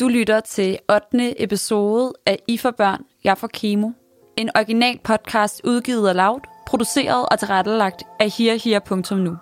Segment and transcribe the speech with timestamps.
[0.00, 0.78] Du lytter til
[1.12, 1.42] 8.
[1.42, 3.90] episode af I for børn, jeg for kemo.
[4.36, 9.36] En original podcast udgivet af Loud, produceret og tilrettelagt af herher.nu.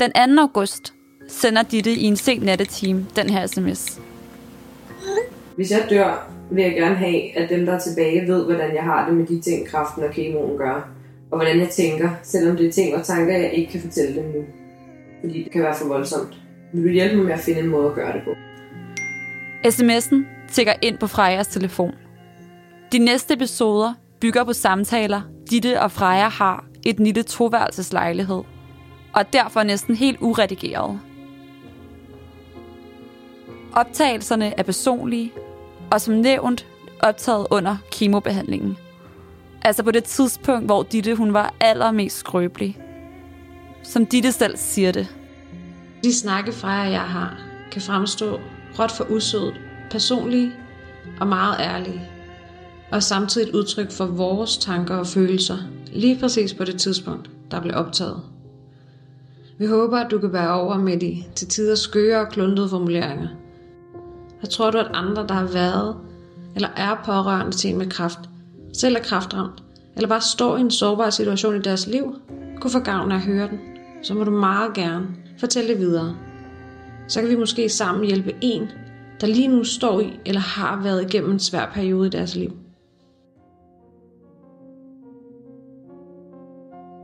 [0.00, 0.42] Den 2.
[0.42, 0.94] august
[1.28, 4.00] sender Ditte i en sen nattetime den her sms.
[5.56, 8.82] Hvis jeg dør, vil jeg gerne have, at dem, der er tilbage, ved, hvordan jeg
[8.82, 10.88] har det med de ting, kraften og kemoen gør.
[11.30, 14.24] Og hvordan jeg tænker, selvom det er ting og tanker, jeg ikke kan fortælle dem
[14.24, 14.44] nu.
[15.20, 16.34] Fordi det kan være for voldsomt.
[16.72, 18.30] Vil du hjælpe mig med at finde en måde at gøre det på?
[19.66, 21.94] SMS'en tækker ind på Frejas telefon.
[22.92, 28.42] De næste episoder bygger på samtaler, Ditte og Freja har i den lille toværelseslejlighed,
[29.12, 31.00] og er derfor næsten helt uredigeret.
[33.72, 35.32] Optagelserne er personlige,
[35.90, 36.66] og som nævnt
[37.00, 38.76] optaget under kemobehandlingen.
[39.62, 42.78] Altså på det tidspunkt, hvor Ditte hun var allermest skrøbelig.
[43.82, 45.16] Som Ditte selv siger det.
[46.04, 47.38] De snakke Freja og jeg har,
[47.72, 48.38] kan fremstå
[48.78, 49.54] råt for usødet,
[49.90, 50.52] personlige
[51.20, 52.10] og meget ærlige.
[52.92, 55.56] Og samtidig et udtryk for vores tanker og følelser,
[55.92, 58.20] lige præcis på det tidspunkt, der blev optaget.
[59.58, 63.28] Vi håber, at du kan være over med de til tider skøre og kluntede formuleringer.
[64.42, 65.96] Jeg tror du, at andre, der har været
[66.54, 68.18] eller er pårørende til en med kraft,
[68.72, 69.62] selv er kraftramt,
[69.96, 72.14] eller bare står i en sårbar situation i deres liv,
[72.60, 73.60] kunne få gavn af at høre den,
[74.02, 75.06] så må du meget gerne
[75.40, 76.16] fortælle det videre.
[77.08, 78.68] Så kan vi måske sammen hjælpe en,
[79.20, 82.50] der lige nu står i eller har været igennem en svær periode i deres liv.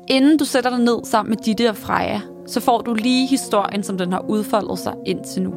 [0.09, 3.83] Inden du sætter dig ned sammen med Ditte og Freja, så får du lige historien,
[3.83, 5.55] som den har udfoldet sig indtil nu.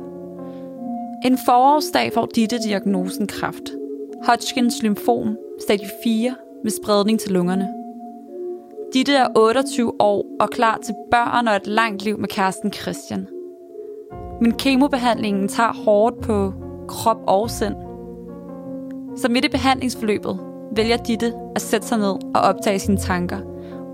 [1.26, 3.64] En forårsdag får Ditte diagnosen kræft.
[4.26, 7.68] Hodgkins lymfom, stadie 4, med spredning til lungerne.
[8.94, 13.33] Ditte er 28 år og klar til børn og et langt liv med kæresten Christian.
[14.42, 16.54] Men kemobehandlingen tager hårdt på
[16.88, 17.76] krop og sind.
[19.18, 20.40] Så midt i behandlingsforløbet
[20.76, 23.40] vælger Ditte at sætte sig ned og optage sine tanker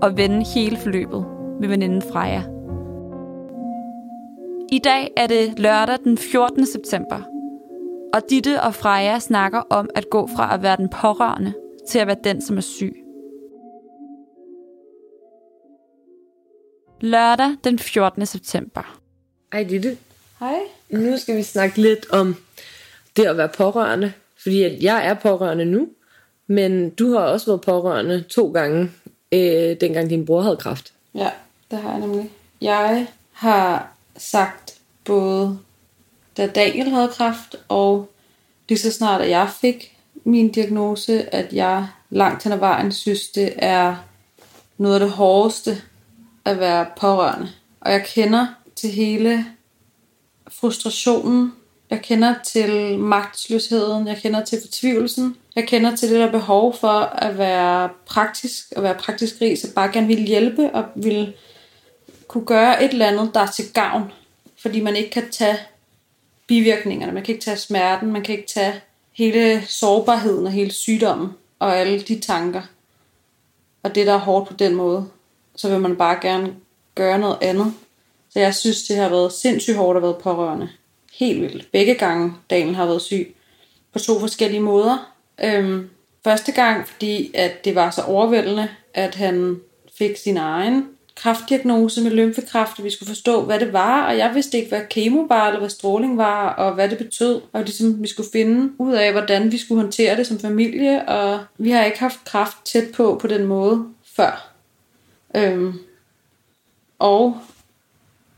[0.02, 1.26] og vende hele forløbet
[1.60, 2.42] med veninden Freja.
[4.72, 6.66] I dag er det lørdag den 14.
[6.66, 7.22] september,
[8.14, 11.54] og Ditte og Freja snakker om at gå fra at være den pårørende
[11.88, 12.96] til at være den, som er syg.
[17.00, 18.26] Lørdag den 14.
[18.26, 19.00] september.
[19.52, 19.96] Ej, Ditte.
[20.40, 20.58] Hej.
[20.88, 22.36] Nu skal vi snakke lidt om
[23.16, 24.12] det at være pårørende.
[24.42, 25.88] Fordi jeg er pårørende nu,
[26.46, 28.90] men du har også været pårørende to gange,
[29.32, 30.92] øh, dengang din bror havde kræft.
[31.14, 31.30] Ja,
[31.70, 32.30] det har jeg nemlig.
[32.60, 35.58] Jeg har sagt både,
[36.36, 38.10] da Daniel havde kræft, og
[38.68, 43.28] lige så snart, at jeg fik min diagnose, at jeg langt hen ad vejen synes,
[43.28, 43.96] det er
[44.78, 45.82] noget af det hårdeste
[46.44, 47.48] at være pårørende.
[47.80, 48.46] Og jeg kender
[48.76, 49.46] til hele
[50.52, 51.52] frustrationen,
[51.90, 56.98] jeg kender til magtsløsheden, jeg kender til fortvivlelsen, jeg kender til det der behov for
[57.00, 61.32] at være praktisk, at være praktisk rig, så bare gerne vil hjælpe og vil
[62.28, 64.12] kunne gøre et eller andet, der er til gavn,
[64.58, 65.58] fordi man ikke kan tage
[66.46, 68.80] bivirkningerne, man kan ikke tage smerten, man kan ikke tage
[69.12, 71.28] hele sårbarheden og hele sygdommen
[71.58, 72.62] og alle de tanker.
[73.82, 75.08] Og det, der er hårdt på den måde,
[75.56, 76.54] så vil man bare gerne
[76.94, 77.74] gøre noget andet.
[78.32, 80.68] Så jeg synes, det har været sindssygt hårdt at være pårørende.
[81.12, 81.72] Helt vildt.
[81.72, 83.34] Begge gange Daniel har været syg.
[83.92, 85.12] På to forskellige måder.
[85.44, 85.90] Øhm,
[86.24, 89.60] første gang, fordi at det var så overvældende, at han
[89.98, 94.34] fik sin egen kraftdiagnose med lymfekræft, og vi skulle forstå, hvad det var, og jeg
[94.34, 98.02] vidste ikke, hvad kemo var, eller hvad stråling var, og hvad det betød, og ligesom,
[98.02, 101.84] vi skulle finde ud af, hvordan vi skulle håndtere det som familie, og vi har
[101.84, 103.84] ikke haft kraft tæt på på den måde
[104.16, 104.52] før.
[105.36, 105.78] Øhm,
[106.98, 107.40] og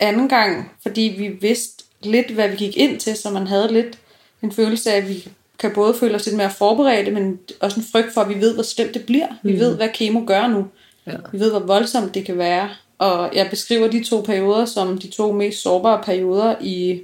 [0.03, 3.99] anden gang, fordi vi vidste lidt, hvad vi gik ind til, så man havde lidt
[4.43, 7.87] en følelse af, at vi kan både føle os lidt mere forberedte, men også en
[7.93, 9.27] frygt for, at vi ved, hvor slemt det bliver.
[9.43, 9.59] Vi mm.
[9.59, 10.67] ved, hvad kemo gør nu.
[11.07, 11.13] Ja.
[11.33, 12.71] Vi ved, hvor voldsomt det kan være.
[12.99, 17.01] Og jeg beskriver de to perioder som de to mest sårbare perioder i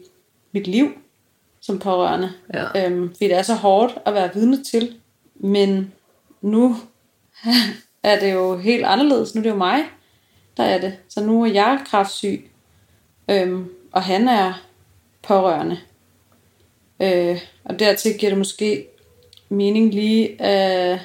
[0.52, 0.88] mit liv
[1.60, 2.32] som pårørende.
[2.54, 2.86] Ja.
[2.86, 4.94] Øhm, fordi det er så hårdt at være vidne til.
[5.34, 5.92] Men
[6.42, 6.76] nu
[8.02, 9.34] er det jo helt anderledes.
[9.34, 9.84] Nu er det jo mig,
[10.56, 10.96] der er det.
[11.08, 12.50] Så nu er jeg kraftsyg.
[13.30, 14.62] Øhm, og han er
[15.22, 15.78] pårørende.
[17.02, 18.86] Øh, og dertil giver det måske
[19.48, 21.00] mening lige at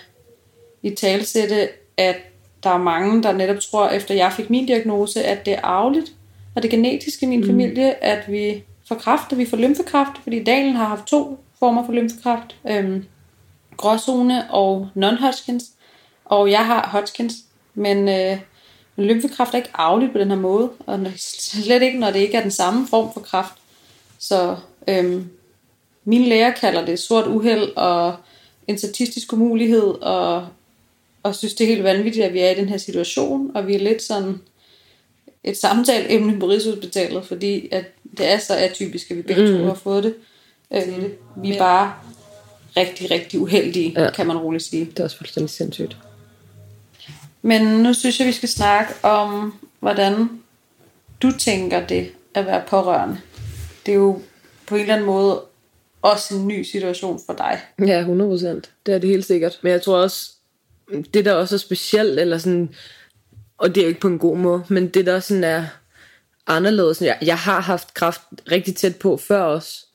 [0.84, 2.16] i talsætte, at
[2.64, 6.14] der er mange, der netop tror, efter jeg fik min diagnose, at det er arveligt,
[6.56, 7.48] og det genetisk i min mm.
[7.48, 11.86] familie, at vi får kræft, og vi får lymfekræft, fordi Daniel har haft to former
[11.86, 13.06] for lymfekræft, øhm,
[13.78, 15.64] gråzone og non-Hodgkins,
[16.26, 17.34] og jeg har Hodgkins,
[17.74, 18.38] men øh,
[18.98, 22.42] lymfekræft er ikke arveligt på den her måde, og slet ikke, når det ikke er
[22.42, 23.54] den samme form for kræft.
[24.20, 24.56] Så
[24.88, 25.30] øhm,
[26.06, 28.16] mine læger kalder det sort uheld og
[28.68, 30.48] en statistisk umulighed, og,
[31.24, 33.76] og synes, det er helt vanvittigt, at vi er i den her situation, og vi
[33.76, 34.40] er lidt sådan
[35.44, 37.86] et samtaleemne på Rigshospitalet, fordi at
[38.18, 39.58] det er så atypisk, at vi begge mm.
[39.58, 40.16] to har fået det.
[40.74, 41.94] Øh, vi er bare
[42.78, 44.12] rigtig, rigtig uheldige, ja.
[44.12, 44.86] kan man roligt sige.
[44.86, 45.98] Det er også fuldstændig sindssygt.
[47.46, 50.30] Men nu synes jeg, vi skal snakke om, hvordan
[51.22, 53.18] du tænker det at være pårørende.
[53.86, 54.22] Det er jo
[54.68, 55.42] på en eller anden måde
[56.02, 57.62] også en ny situation for dig.
[57.88, 58.72] Ja, 100 procent.
[58.86, 59.60] Det er det helt sikkert.
[59.62, 60.32] Men jeg tror også,
[61.14, 62.70] det der også er specielt, eller sådan,
[63.58, 65.66] og det er jo ikke på en god måde, men det der sådan er
[66.48, 67.02] anderledes.
[67.02, 69.86] Jeg, jeg har haft kraft rigtig tæt på før også,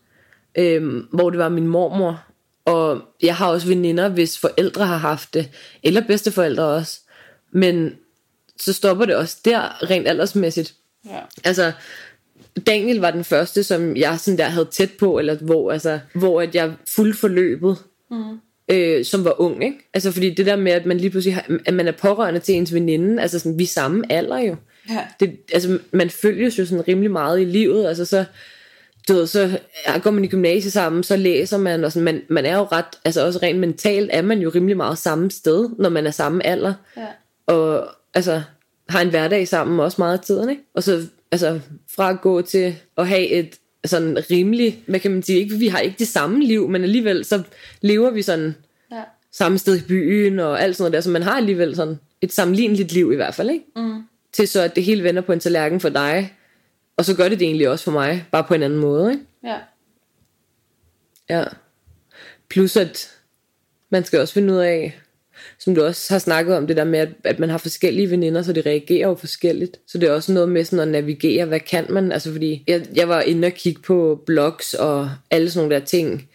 [0.55, 2.25] øhm, hvor det var min mormor,
[2.65, 5.51] og jeg har også veninder, hvis forældre har haft det,
[5.83, 7.01] eller bedsteforældre også.
[7.53, 7.97] Men
[8.61, 10.75] så stopper det også der, rent aldersmæssigt.
[11.07, 11.21] Ja.
[11.45, 11.73] Altså,
[12.67, 16.41] Daniel var den første, som jeg sådan der havde tæt på, eller hvor, altså, hvor
[16.43, 17.77] at jeg fuldt forløbet,
[18.11, 18.39] mm.
[18.69, 19.79] øh, som var ung, ikke?
[19.95, 22.55] Altså, fordi det der med, at man lige pludselig har, at man er pårørende til
[22.55, 24.57] ens veninde, altså sådan, vi er samme alder jo.
[24.91, 25.07] Ja.
[25.21, 28.25] Det, altså, man følges jo sådan rimelig meget i livet, altså så,
[29.09, 29.59] du ved, så
[30.03, 32.99] går man i gymnasiet sammen, så læser man, og sådan, man, man er jo ret,
[33.05, 36.47] altså også rent mentalt, er man jo rimelig meget samme sted, når man er samme
[36.47, 36.75] alder.
[36.97, 37.07] Ja.
[37.49, 38.43] Og altså,
[38.89, 40.63] har en hverdag sammen også meget af tiden, ikke?
[40.75, 41.61] Og så altså,
[41.97, 45.69] fra at gå til at have et sådan rimelig, hvad kan man sige, ikke, vi
[45.69, 47.43] har ikke det samme liv, men alligevel så
[47.81, 48.55] lever vi sådan
[48.93, 49.03] Ja.
[49.33, 52.33] samme sted i byen og alt sådan noget der, så man har alligevel sådan et
[52.33, 53.65] sammenligneligt liv i hvert fald, ikke?
[53.77, 54.03] Mm.
[54.33, 56.35] Til så at det hele vender på en tallerken for dig,
[56.97, 59.25] og så gør det det egentlig også for mig, bare på en anden måde, ikke?
[59.45, 59.59] Ja.
[61.31, 61.45] Ja.
[62.49, 63.19] Plus at
[63.91, 65.01] man skal også finde ud af,
[65.59, 68.43] som du også har snakket om, det der med, at, at man har forskellige veninder,
[68.43, 69.77] så det reagerer jo forskelligt.
[69.87, 72.13] Så det er også noget med sådan at navigere, hvad kan man?
[72.13, 75.87] Altså fordi, jeg, jeg var inde og kigge på blogs og alle sådan nogle der
[75.87, 76.29] ting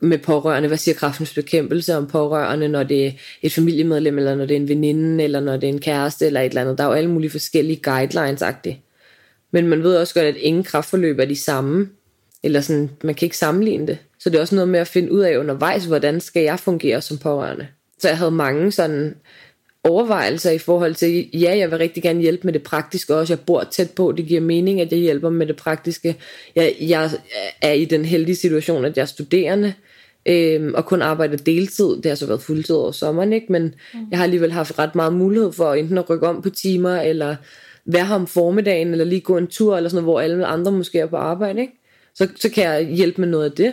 [0.00, 0.68] med pårørende.
[0.68, 3.12] Hvad siger kraftens bekæmpelse om pårørende, når det er
[3.42, 6.40] et familiemedlem, eller når det er en veninde, eller når det er en kæreste, eller
[6.40, 6.78] et eller andet.
[6.78, 8.76] Der er jo alle mulige forskellige guidelines-agtigt.
[9.50, 11.88] Men man ved også godt, at ingen kraftforløb er de samme.
[12.42, 13.98] Eller sådan, man kan ikke sammenligne det.
[14.18, 17.00] Så det er også noget med at finde ud af undervejs, hvordan skal jeg fungere
[17.00, 17.66] som pårørende.
[18.00, 19.14] Så jeg havde mange sådan
[19.84, 23.32] overvejelser i forhold til, ja, jeg vil rigtig gerne hjælpe med det praktiske også.
[23.32, 26.16] Jeg bor tæt på, det giver mening, at jeg hjælper med det praktiske.
[26.56, 27.10] Jeg, jeg
[27.62, 29.74] er i den heldige situation, at jeg er studerende,
[30.26, 31.96] øhm, og kun arbejder deltid.
[31.96, 33.52] Det har så været fuldtid over sommeren, ikke?
[33.52, 33.62] men
[33.94, 34.00] mm.
[34.10, 37.36] jeg har alligevel haft ret meget mulighed for enten at rykke om på timer, eller
[37.84, 40.72] være her om formiddagen, eller lige gå en tur, eller sådan noget, hvor alle andre
[40.72, 41.60] måske er på arbejde.
[41.60, 41.72] Ikke?
[42.14, 43.72] Så, så kan jeg hjælpe med noget af det.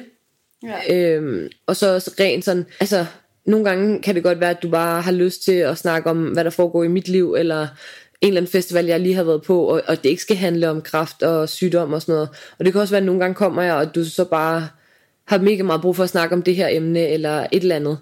[0.63, 1.15] Ja.
[1.15, 3.05] Øhm, og så også rent sådan, altså
[3.47, 6.25] nogle gange kan det godt være, at du bare har lyst til at snakke om,
[6.25, 7.61] hvad der foregår i mit liv, eller
[8.21, 10.69] en eller anden festival, jeg lige har været på, og, og det ikke skal handle
[10.69, 12.29] om kraft og sygdom og sådan noget.
[12.59, 14.67] Og det kan også være, at nogle gange kommer jeg, og du så bare
[15.25, 17.99] har mega meget brug for at snakke om det her emne, eller et eller andet.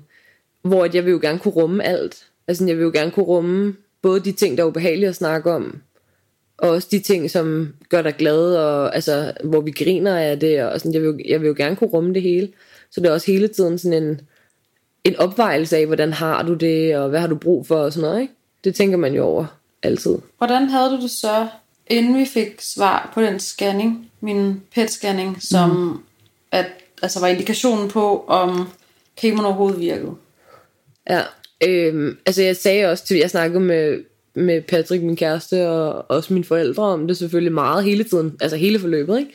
[0.61, 2.25] Hvor at jeg vil jo gerne kunne rumme alt.
[2.47, 5.51] Altså jeg vil jo gerne kunne rumme både de ting, der er ubehagelige at snakke
[5.51, 5.81] om,
[6.57, 10.63] og også de ting, som gør dig glad, og altså, hvor vi griner af det,
[10.63, 12.49] og sådan, jeg, vil, jo- jeg vil jo gerne kunne rumme det hele.
[12.91, 14.21] Så det er også hele tiden sådan en,
[15.05, 18.09] en opvejelse af, hvordan har du det, og hvad har du brug for, og sådan
[18.09, 18.33] noget, ikke?
[18.63, 19.45] Det tænker man jo over
[19.83, 20.15] altid.
[20.37, 21.47] Hvordan havde du det så,
[21.87, 25.97] inden vi fik svar på den scanning, min PET-scanning, som mm.
[26.51, 26.65] at,
[27.01, 28.69] altså var indikationen på, om
[29.17, 30.11] kemoen overhovedet virkede?
[31.09, 31.21] Ja,
[31.63, 36.33] øhm, altså jeg sagde også til, jeg snakkede med, med Patrick, min kæreste, og også
[36.33, 39.31] mine forældre om det selvfølgelig meget hele tiden, altså hele forløbet, ikke?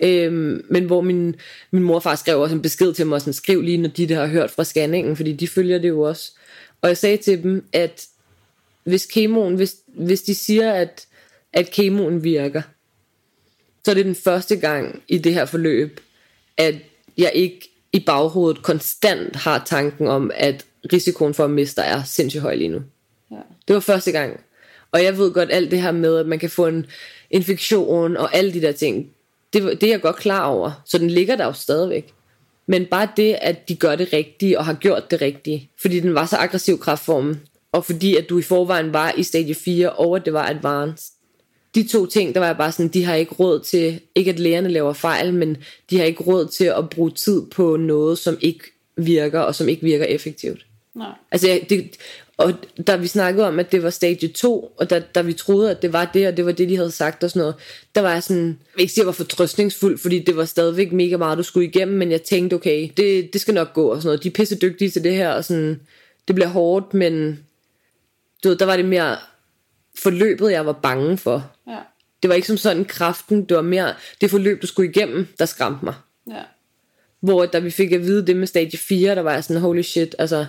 [0.00, 1.36] Øhm, men hvor min,
[1.70, 4.14] min mor far skrev også en besked til mig, sådan, skriv lige, når de der
[4.14, 6.32] har hørt fra scanningen, fordi de følger det jo også.
[6.82, 8.06] Og jeg sagde til dem, at
[8.84, 11.06] hvis kemoen, hvis, hvis de siger, at,
[11.52, 12.62] at kemoen virker,
[13.84, 16.00] så er det den første gang i det her forløb,
[16.56, 16.74] at
[17.18, 22.42] jeg ikke i baghovedet konstant har tanken om, at risikoen for at miste er sindssygt
[22.42, 22.82] høj lige nu.
[23.30, 23.36] Ja.
[23.68, 24.40] Det var første gang.
[24.92, 26.86] Og jeg ved godt alt det her med, at man kan få en
[27.30, 29.10] infektion og alle de der ting.
[29.54, 30.82] Det, det er jeg godt klar over.
[30.84, 32.14] Så den ligger der jo stadigvæk.
[32.66, 35.70] Men bare det, at de gør det rigtige og har gjort det rigtige.
[35.80, 37.40] Fordi den var så aggressiv kraftformen.
[37.72, 41.12] Og fordi at du i forvejen var i stadie 4, og at det var advanced.
[41.74, 44.38] De to ting, der var jeg bare sådan, de har ikke råd til, ikke at
[44.38, 45.56] lægerne laver fejl, men
[45.90, 48.64] de har ikke råd til at bruge tid på noget, som ikke
[48.96, 50.66] virker, og som ikke virker effektivt.
[50.94, 51.10] Nej.
[51.32, 51.90] Altså, det,
[52.36, 52.54] og
[52.86, 55.82] da vi snakkede om, at det var stadie 2, og da, da vi troede, at
[55.82, 57.54] det var det, og det var det, de havde sagt og sådan noget,
[57.94, 60.44] der var jeg sådan, jeg vil ikke sige, at jeg var fortrøstningsfuld, fordi det var
[60.44, 63.86] stadigvæk mega meget, du skulle igennem, men jeg tænkte, okay, det, det skal nok gå
[63.88, 64.22] og sådan noget.
[64.22, 65.80] De er pisse dygtige til det her, og sådan,
[66.28, 67.44] det bliver hårdt, men
[68.44, 69.16] du ved, der var det mere
[69.98, 71.50] forløbet, jeg var bange for.
[71.68, 71.78] Ja.
[72.22, 75.46] Det var ikke som sådan kraften, det var mere det forløb, du skulle igennem, der
[75.46, 75.94] skræmte mig.
[76.30, 76.42] Ja.
[77.20, 79.82] Hvor da vi fik at vide det med stadie 4, der var jeg sådan, holy
[79.82, 80.46] shit, altså,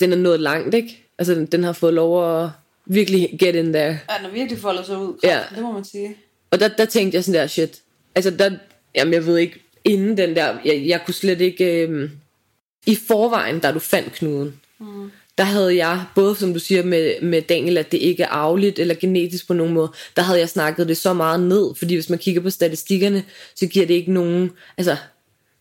[0.00, 1.05] den er nået langt, ikke?
[1.18, 2.50] Altså, den, den har fået lov at
[2.86, 3.84] virkelig get in there.
[3.84, 5.18] Ja, den har virkelig foldet sig ud.
[5.24, 5.40] Ja.
[5.54, 6.16] Det må man sige.
[6.50, 7.82] Og der, der tænkte jeg sådan der, shit.
[8.14, 8.50] Altså, der,
[8.94, 12.10] jamen, jeg ved ikke, inden den der, jeg, jeg kunne slet ikke, øhm,
[12.86, 15.10] i forvejen, da du fandt knuden, mm.
[15.38, 18.78] der havde jeg, både som du siger med, med Daniel, at det ikke er arveligt
[18.78, 22.10] eller genetisk på nogen måde, der havde jeg snakket det så meget ned, fordi hvis
[22.10, 24.96] man kigger på statistikkerne, så giver det ikke nogen, altså,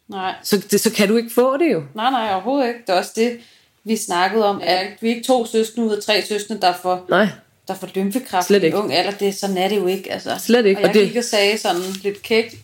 [0.07, 0.35] Nej.
[0.43, 1.83] så, det, så kan du ikke få det jo.
[1.95, 2.79] Nej, nej, overhovedet ikke.
[2.87, 3.39] Det er også det,
[3.85, 4.61] vi snakkede om.
[4.63, 7.27] Er, vi er ikke to søskende ud af tre søskende, der får, Nej,
[7.67, 8.77] der får lymfekræft Slet i ikke.
[8.77, 9.11] ung alder.
[9.11, 10.11] Det, sådan er det jo ikke.
[10.13, 10.29] Altså.
[10.39, 12.55] Slet ikke, Og jeg og det- gik og sagde sådan lidt kægt,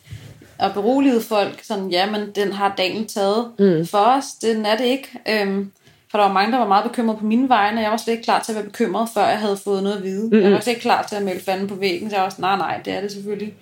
[0.60, 3.88] og beroliget folk, sådan, ja, men den har dagen taget mm.
[3.88, 4.26] for os.
[4.42, 5.08] Den er det ikke.
[5.30, 5.72] Øhm,
[6.12, 8.12] for der var mange, der var meget bekymrede på mine vegne, og jeg var slet
[8.14, 10.24] ikke klar til at være bekymret, før jeg havde fået noget at vide.
[10.24, 10.42] Mm-hmm.
[10.44, 12.44] Jeg var slet ikke klar til at melde fanden på væggen, så jeg var sådan,
[12.44, 13.54] nej, nej, det er det selvfølgelig.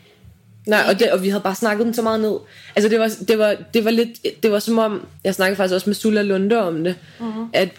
[0.70, 2.36] Nej, og, det, og vi havde bare snakket den så meget ned.
[2.76, 5.74] Altså det var, det var, det var lidt, det var som om, jeg snakkede faktisk
[5.74, 7.46] også med Sulla Lunde om det, mm-hmm.
[7.54, 7.70] at,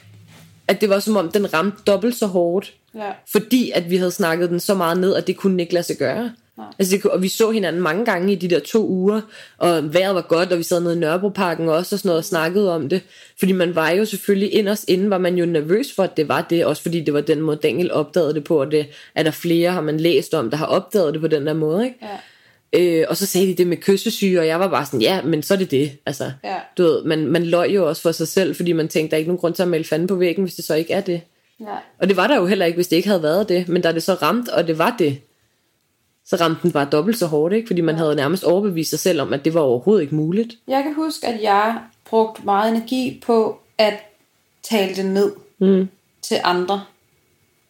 [0.68, 3.10] at det var som om, den ramte dobbelt så hårdt, Ja.
[3.32, 5.84] fordi at vi havde snakket den så meget ned, at det kunne den ikke lade
[5.84, 6.30] sig gøre.
[6.56, 6.66] Nej.
[6.78, 9.20] Altså det, og vi så hinanden mange gange i de der to uger,
[9.58, 12.24] og vejret var godt, og vi sad nede i Nørrebroparken også og sådan noget og
[12.24, 13.02] snakkede om det.
[13.38, 16.46] Fordi man var jo selvfølgelig inderst inden, var man jo nervøs for, at det var
[16.50, 19.30] det, også fordi det var den måde, Daniel opdagede det på, og det er der
[19.30, 21.96] flere, har man læst om, der har opdaget det på den der måde, ikke?
[22.02, 22.16] Ja.
[22.72, 25.42] Øh, og så sagde de det med kyssesyge, og jeg var bare sådan, ja, men
[25.42, 25.92] så er det det.
[26.06, 26.56] Altså, Ja.
[26.78, 29.18] du ved, man, man løg jo også for sig selv, fordi man tænkte, der er
[29.18, 31.20] ikke nogen grund til at melde fanden på væggen, hvis det så ikke er det.
[31.60, 31.76] Ja.
[31.98, 33.68] Og det var der jo heller ikke, hvis det ikke havde været det.
[33.68, 35.20] Men da det så ramt, og det var det,
[36.26, 37.66] så ramte den bare dobbelt så hårdt, ikke?
[37.66, 40.54] Fordi man havde nærmest overbevist sig selv om, at det var overhovedet ikke muligt.
[40.68, 41.78] Jeg kan huske, at jeg
[42.10, 43.94] brugte meget energi på at
[44.62, 45.88] tale det ned Mm.
[46.22, 46.84] til andre.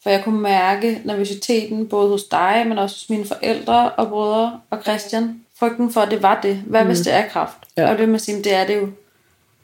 [0.03, 4.61] For jeg kunne mærke nervøsiteten både hos dig, men også hos mine forældre og brødre
[4.71, 5.41] og Christian.
[5.59, 6.57] Frygten for, at det var det.
[6.57, 7.57] Hvad hvis det er kraft?
[7.77, 7.91] Ja.
[7.91, 8.89] Og det med at sige, det er det jo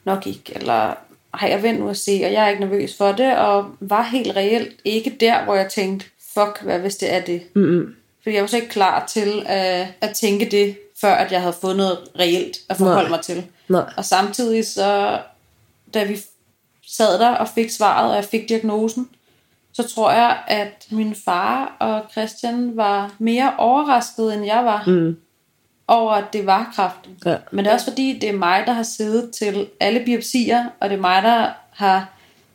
[0.03, 0.51] nok ikke.
[0.55, 0.93] Eller
[1.33, 3.37] har jeg vendt nu at se, og jeg er ikke nervøs for det.
[3.37, 7.41] Og var helt reelt ikke der, hvor jeg tænkte, fuck, hvad hvis det er det?
[7.55, 7.95] Mm-mm.
[8.23, 11.55] Fordi jeg var så ikke klar til at, at tænke det, før at jeg havde
[11.61, 13.09] fået noget reelt at forholde Nej.
[13.09, 13.45] mig til.
[13.67, 13.83] Nej.
[13.97, 15.19] Og samtidig så,
[15.93, 16.19] da vi
[16.87, 19.09] sad der og fik svaret, og jeg fik diagnosen,
[19.77, 25.17] så tror jeg, at min far og Christian var mere overrasket, end jeg var, Mm.
[25.87, 27.09] over at det var kræft.
[27.25, 27.35] Ja.
[27.51, 30.89] Men det er også fordi, det er mig, der har siddet til alle biopsier, og
[30.89, 32.05] det er mig, der har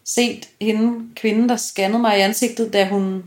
[0.04, 3.24] set hende, kvinden, der scannede mig i ansigtet, da hun,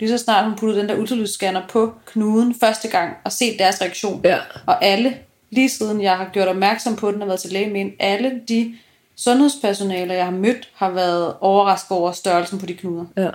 [0.00, 3.80] lige så snart hun puttede den der ultralydsscanner på knuden første gang, og set deres
[3.80, 4.20] reaktion.
[4.24, 4.38] Ja.
[4.66, 5.16] Og alle,
[5.50, 8.74] lige siden jeg har gjort opmærksom på den og været til læge med alle de
[9.16, 13.04] sundhedspersonaler, jeg har mødt, har været overrasket over størrelsen på de knuder.
[13.16, 13.28] Ja.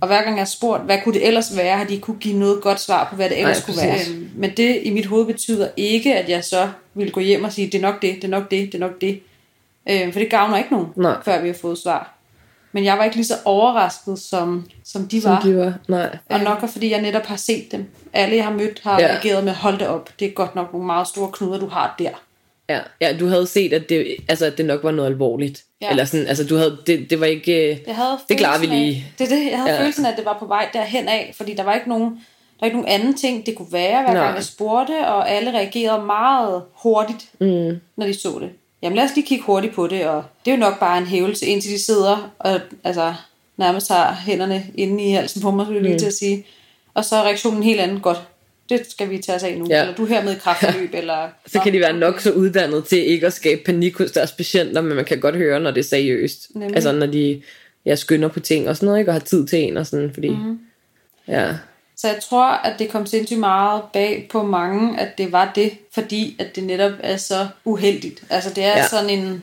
[0.00, 2.38] Og hver gang jeg har spurgt, hvad kunne det ellers være, har de kunne give
[2.38, 3.96] noget godt svar på, hvad det ellers Nej, kunne være.
[3.96, 4.14] præcis.
[4.14, 7.52] Øhm, Men det i mit hoved betyder ikke, at jeg så vil gå hjem og
[7.52, 9.20] sige, det er nok det, det er nok det, det er nok det.
[9.90, 11.16] Øhm, For det gavner ikke nogen, Nej.
[11.24, 12.14] før vi har fået svar.
[12.72, 15.40] Men jeg var ikke lige så overrasket, som, som de var.
[15.40, 15.72] Som de var.
[15.88, 16.18] Nej.
[16.28, 17.86] Og nok er, fordi jeg netop har set dem.
[18.12, 19.06] Alle, jeg har mødt, har ja.
[19.06, 21.94] reageret med, hold det op, det er godt nok nogle meget store knuder, du har
[21.98, 22.10] der.
[22.68, 25.64] Ja, ja, du havde set, at det, altså, at det nok var noget alvorligt.
[25.82, 25.90] Ja.
[25.90, 27.70] Eller sådan, altså du havde, det, det var ikke...
[27.72, 28.90] øh, Jeg havde Det klarer vi lige.
[28.96, 29.80] Af, det det, jeg havde Ja.
[29.80, 32.60] følelsen af, at det var på vej derhen af, fordi der var ikke nogen, der
[32.60, 34.22] var ikke nogen anden ting, det kunne være, hver Nej.
[34.24, 37.80] gang jeg spurgte, og alle reagerede meget hurtigt, Mm.
[37.96, 38.50] når de så det.
[38.82, 41.06] Jamen lad os lige kigge hurtigt på det, og det er jo nok bare en
[41.06, 43.14] hævelse, indtil de sidder og altså,
[43.56, 45.98] nærmest har hænderne inde i halsen på mig, skulle jeg lige Mm.
[45.98, 46.46] til at sige.
[46.94, 48.22] Og så er reaktionen helt anden, godt,
[48.68, 49.74] det skal vi tage os af nu, Ja.
[49.76, 49.82] ja.
[49.82, 51.28] eller du er her med i kraftløb, eller...
[51.46, 54.80] Så kan de være nok så uddannet til ikke at skabe panik hos deres patienter,
[54.82, 56.48] men man kan godt høre, når det er seriøst.
[56.54, 56.74] Nemlig.
[56.76, 57.42] Altså når de
[57.86, 59.10] ja, skynder på ting og sådan noget, ikke?
[59.10, 60.28] og har tid til en og sådan, fordi...
[60.28, 60.58] Mm.
[61.28, 61.52] Ja,
[61.96, 65.72] Så jeg tror, at det kom sindssygt meget bag på mange, at det var det,
[65.92, 68.22] fordi at det netop er så uheldigt.
[68.30, 68.78] Altså det er Ja.
[68.78, 68.88] ja.
[68.88, 69.42] sådan en,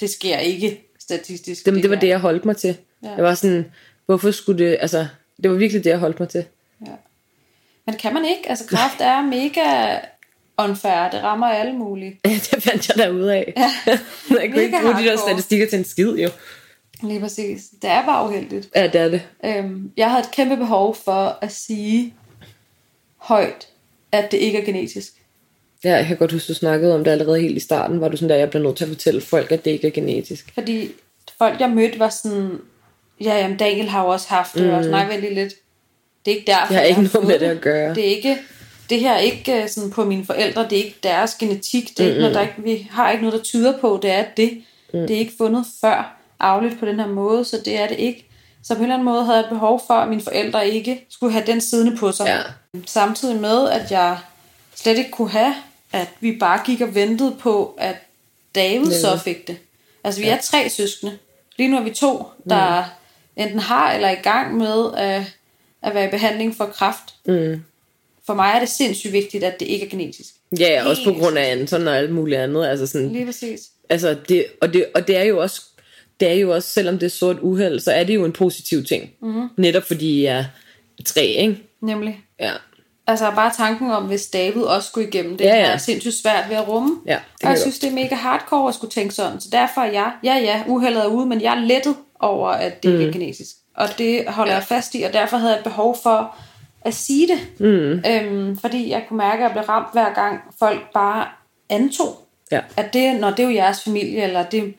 [0.00, 1.64] det sker ikke statistisk.
[1.66, 2.76] det, det var det, jeg holdt mig til.
[3.02, 3.08] Ja.
[3.08, 3.14] Ja.
[3.14, 3.64] Jeg var sådan,
[4.06, 4.76] hvorfor skulle det...
[4.80, 5.06] Altså,
[5.42, 6.44] det var virkelig det, jeg holdt mig til.
[6.86, 6.92] Ja.
[7.86, 8.48] Men kan man ikke?
[8.50, 9.98] Altså kraft er mega
[10.58, 11.10] unfair.
[11.10, 12.20] Det rammer alle mulige.
[12.50, 13.52] det fandt jeg derude af.
[13.56, 13.70] Ja.
[14.40, 16.30] jeg kunne ikke bruge de der statistikker til en skid, jo.
[17.02, 17.62] Lige præcis.
[17.82, 18.68] Det er bare uheldigt.
[18.76, 19.22] Ja, det er det.
[19.44, 22.14] Øhm, jeg havde et kæmpe behov for at sige
[23.16, 23.68] højt,
[24.12, 25.12] at det ikke er genetisk.
[25.84, 28.16] Ja, jeg kan godt huske, du snakkede om det allerede helt i starten, var du
[28.16, 30.50] sådan der, jeg bliver nødt til at fortælle folk, at det ikke er genetisk.
[30.54, 30.90] Fordi
[31.38, 32.50] folk, jeg mødte, var sådan,
[33.20, 34.72] ja, jamen Daniel har jo også haft det, mm.
[34.72, 35.54] og nej, vent lige lidt.
[36.24, 37.94] Det er ikke derfor, Det har ikke jeg noget med det at gøre.
[37.94, 38.38] Det er ikke,
[38.90, 42.04] det her er ikke øh, sådan på mine forældre, det er ikke deres genetik, det
[42.04, 44.62] er ikke noget, der ikke, vi har ikke noget, der tyder på, det er det.
[44.94, 45.00] Mm.
[45.00, 48.26] Det er ikke fundet før afligt på den her måde, så det er det ikke.
[48.62, 51.06] Så på en eller anden måde havde jeg et behov for, at mine forældre ikke
[51.10, 52.26] skulle have den siddende på sig.
[52.26, 52.40] Ja.
[52.86, 54.18] Samtidig med, at jeg
[54.74, 55.54] slet ikke kunne have,
[55.92, 57.96] at vi bare gik og ventede på, at
[58.54, 59.00] David Nemlig.
[59.00, 59.56] så fik det.
[60.04, 61.18] Altså, vi er tre søskende.
[61.56, 62.84] Lige nu er vi to, der
[63.36, 63.42] mm.
[63.42, 65.22] enten har eller er i gang med at,
[65.82, 67.14] at være i behandling for kræft.
[67.26, 67.62] Mm.
[68.26, 70.34] For mig er det sindssygt vigtigt, at det ikke er genetisk.
[70.58, 72.66] Ja, også på Helt grund af Anton og alt muligt andet.
[72.66, 73.60] Altså sådan, Lige præcis.
[73.88, 75.62] altså det, og, det, og det er jo også,
[76.20, 78.84] det er jo også, selvom det er sort uheld, så er det jo en positiv
[78.84, 79.10] ting.
[79.22, 79.48] Mm-hmm.
[79.56, 80.44] Netop fordi I er
[81.04, 81.62] tre, ikke?
[81.80, 82.20] Nemlig.
[82.40, 82.52] Ja,
[83.10, 86.48] Altså bare tanken om, hvis David også skulle igennem det, Ja, ja, er sindssygt svært
[86.48, 86.96] ved at rumme.
[87.06, 89.40] Ja, det og jeg jeg synes, det er mega hardcore at skulle tænke sådan.
[89.40, 92.82] Så derfor er jeg, ja ja, uheldet er ude, men jeg er lettet over, at
[92.82, 92.96] det mm.
[93.00, 93.56] ikke er genetisk.
[93.80, 94.58] Og det holder ja.
[94.58, 96.36] jeg fast i, og derfor havde jeg et behov for
[96.84, 97.38] at sige det.
[97.60, 98.02] Mm.
[98.10, 101.26] Øhm, fordi jeg kunne mærke, at jeg blev ramt hver gang folk bare
[101.68, 102.16] antog,
[102.52, 102.60] ja.
[102.76, 104.74] at det, når det er jo jeres familie, eller det,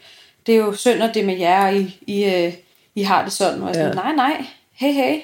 [0.46, 2.54] det er jo synd, at det er med jer, og I, I, øh,
[2.96, 3.62] I har det sådan.
[3.62, 4.14] Og jeg er sådan, Ja.
[4.14, 5.20] nej, nej, hey, hey,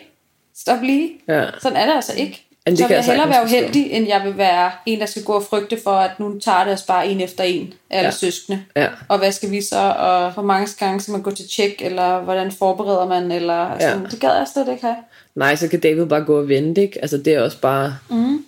[0.56, 1.12] stop lige.
[1.28, 1.46] Ja.
[1.60, 2.47] Sådan er det altså ikke.
[2.72, 5.34] Det så vil jeg hellere være uheldig, end jeg vil være en, der skal gå
[5.34, 8.12] og frygte for, at nu tager det os bare en efter en, alle Ja.
[8.12, 8.64] søskende.
[8.76, 8.88] Ja.
[9.08, 12.20] Og hvad skal vi så, og hvor mange gange skal man gå til tjek, eller
[12.20, 13.94] hvordan forbereder man, eller Ja.
[14.12, 14.96] det gad jeg slet ikke have.
[15.36, 17.02] Nej, så kan David bare gå og vente, ikke?
[17.02, 18.46] Altså det er også bare, Mm.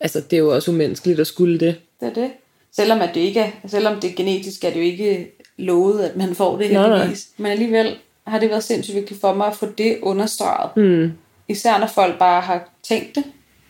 [0.00, 1.76] altså det er jo også umenneskeligt at skulle det.
[2.00, 2.30] Det er det.
[2.76, 6.16] Selvom, at det ikke er, selvom det er genetisk, er det jo ikke lovet, at
[6.16, 6.96] man får det Nej, nej.
[6.96, 7.26] heldigvis.
[7.36, 10.70] Men alligevel har det været sindssygt vigtigt for mig at få det understreget.
[10.76, 11.12] Hmm.
[11.48, 13.24] Især når folk bare har tænkt det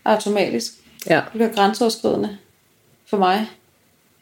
[0.05, 0.73] automatisk.
[1.07, 1.15] Ja.
[1.15, 2.39] Det bliver grænseoverskridende
[3.07, 3.47] for mig.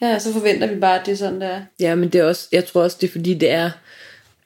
[0.03, 1.61] Ja, så forventer vi bare, at det er sådan, der.
[1.81, 3.71] Ja, men det er også, jeg tror også, det er fordi, det er,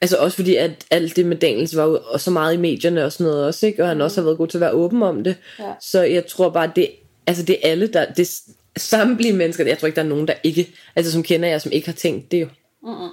[0.01, 3.05] altså også fordi, at alt det med Daniels var jo og så meget i medierne
[3.05, 3.83] og sådan noget også, ikke?
[3.83, 5.35] Og han også har været god til at være åben om det.
[5.59, 5.71] Ja.
[5.81, 6.89] Så jeg tror bare, det,
[7.27, 8.29] altså det er alle, der, det
[8.77, 11.71] samtlige mennesker, jeg tror ikke, der er nogen, der ikke, altså som kender jer, som
[11.71, 12.47] ikke har tænkt det jo.
[12.83, 13.09] Mm-mm.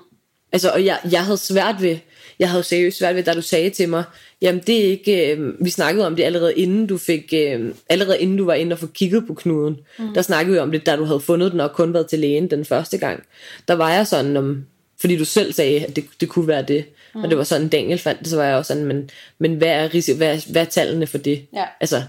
[0.52, 1.96] Altså, og jeg, jeg havde svært ved,
[2.38, 4.04] jeg havde seriøst svært ved, da du sagde til mig,
[4.42, 8.20] jamen det er ikke, øh, vi snakkede om det allerede inden du fik, øh, allerede
[8.20, 10.14] inden du var inde og få kigget på knuden, mm.
[10.14, 12.50] der snakkede vi om det, da du havde fundet den og kun været til lægen
[12.50, 13.22] den første gang.
[13.68, 14.64] Der var jeg sådan, om,
[15.00, 16.84] fordi du selv sagde, at det, det kunne være det,
[17.14, 17.22] mm.
[17.22, 19.68] og det var sådan, Daniel fandt det, så var jeg også sådan, men, men hvad,
[19.68, 21.46] er risi- hvad, er, hvad er tallene for det?
[21.54, 21.64] Ja.
[21.80, 22.02] Altså,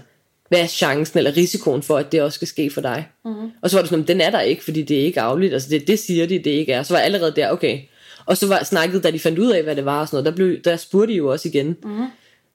[0.48, 3.06] hvad er chancen eller risikoen for, at det også skal ske for dig?
[3.24, 3.34] Mm.
[3.62, 5.52] Og så var det sådan, den er der ikke, fordi det er ikke afligt.
[5.52, 6.82] Altså det, det siger de, det ikke er.
[6.82, 7.78] Så var jeg allerede der, okay.
[8.26, 10.24] Og så var snakket, da de fandt ud af, hvad det var og sådan noget,
[10.24, 11.76] der, blev, der spurgte de jo også igen.
[11.82, 12.04] Mm.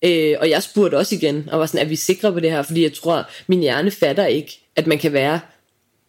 [0.02, 2.62] Øh, og jeg spurgte også igen, og var sådan, er vi sikre på det her?
[2.62, 5.40] Fordi jeg tror, min hjerne fatter ikke, at man kan være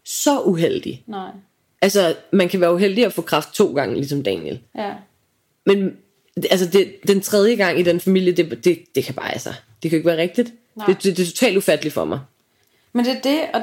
[0.04, 1.02] så uheldig.
[1.06, 1.30] Nej.
[1.82, 4.60] Altså, man kan være uheldig at få kraft to gange, ligesom Daniel.
[4.78, 4.92] Ja.
[5.66, 5.96] Men
[6.50, 9.50] altså, det, den tredje gang i den familie, det, det, det kan bare, altså,
[9.82, 10.52] det kan ikke være rigtigt.
[10.74, 10.86] Nej.
[10.86, 12.20] Det, det, det er totalt ufatteligt for mig.
[12.92, 13.62] Men det er det, og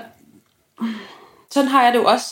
[1.51, 2.25] sådan har jeg det jo også.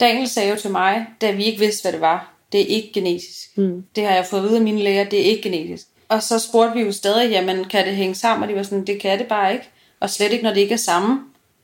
[0.00, 2.92] Daniel sagde jo til mig, da vi ikke vidste, hvad det var, det er ikke
[2.92, 3.58] genetisk.
[3.58, 3.84] Mm.
[3.96, 5.86] Det har jeg fået at vide af mine læger, det er ikke genetisk.
[6.08, 8.42] Og så spurgte vi jo stadig, jamen kan det hænge sammen?
[8.42, 9.68] Og de var sådan, det kan det bare ikke.
[10.00, 11.20] Og slet ikke, når det ikke er samme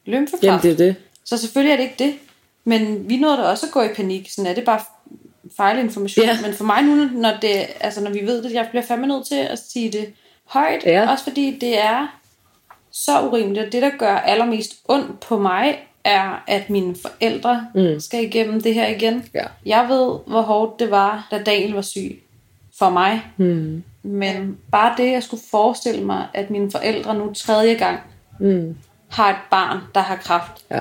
[0.07, 0.45] lymfekræft.
[0.45, 0.97] Jamen, det er det.
[1.25, 2.15] Så selvfølgelig er det ikke det.
[2.65, 4.31] Men vi nåede da også at gå i panik.
[4.31, 4.81] Sådan er det bare
[5.57, 6.27] fejlinformation.
[6.27, 6.39] Ja.
[6.43, 9.27] Men for mig nu, når, det, altså, når vi ved det, jeg bliver fandme nødt
[9.27, 10.13] til at sige det
[10.45, 10.85] højt.
[10.87, 11.11] Ja.
[11.11, 12.21] Også fordi det er
[12.93, 13.67] så urimeligt.
[13.67, 18.01] Og det, der gør allermest ondt på mig, er, at mine forældre mm.
[18.01, 19.25] skal igennem det her igen.
[19.35, 19.45] Ja.
[19.67, 22.23] Jeg ved, hvor hårdt det var, da Daniel var syg.
[22.79, 23.23] For mig.
[23.37, 23.83] Mm.
[24.03, 28.01] Men bare det, jeg skulle forestille mig, at mine forældre nu tredje gang
[28.43, 28.77] Mm.
[29.09, 30.65] har et barn, der har kræft.
[30.71, 30.81] Ja.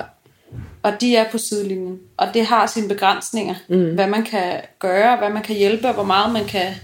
[0.82, 1.98] Og de er på sidelinjen.
[2.16, 3.54] Og det har sine begrænsninger.
[3.68, 3.94] Mm.
[3.94, 6.74] Hvad man kan gøre, hvad man kan hjælpe, og hvor meget man kan,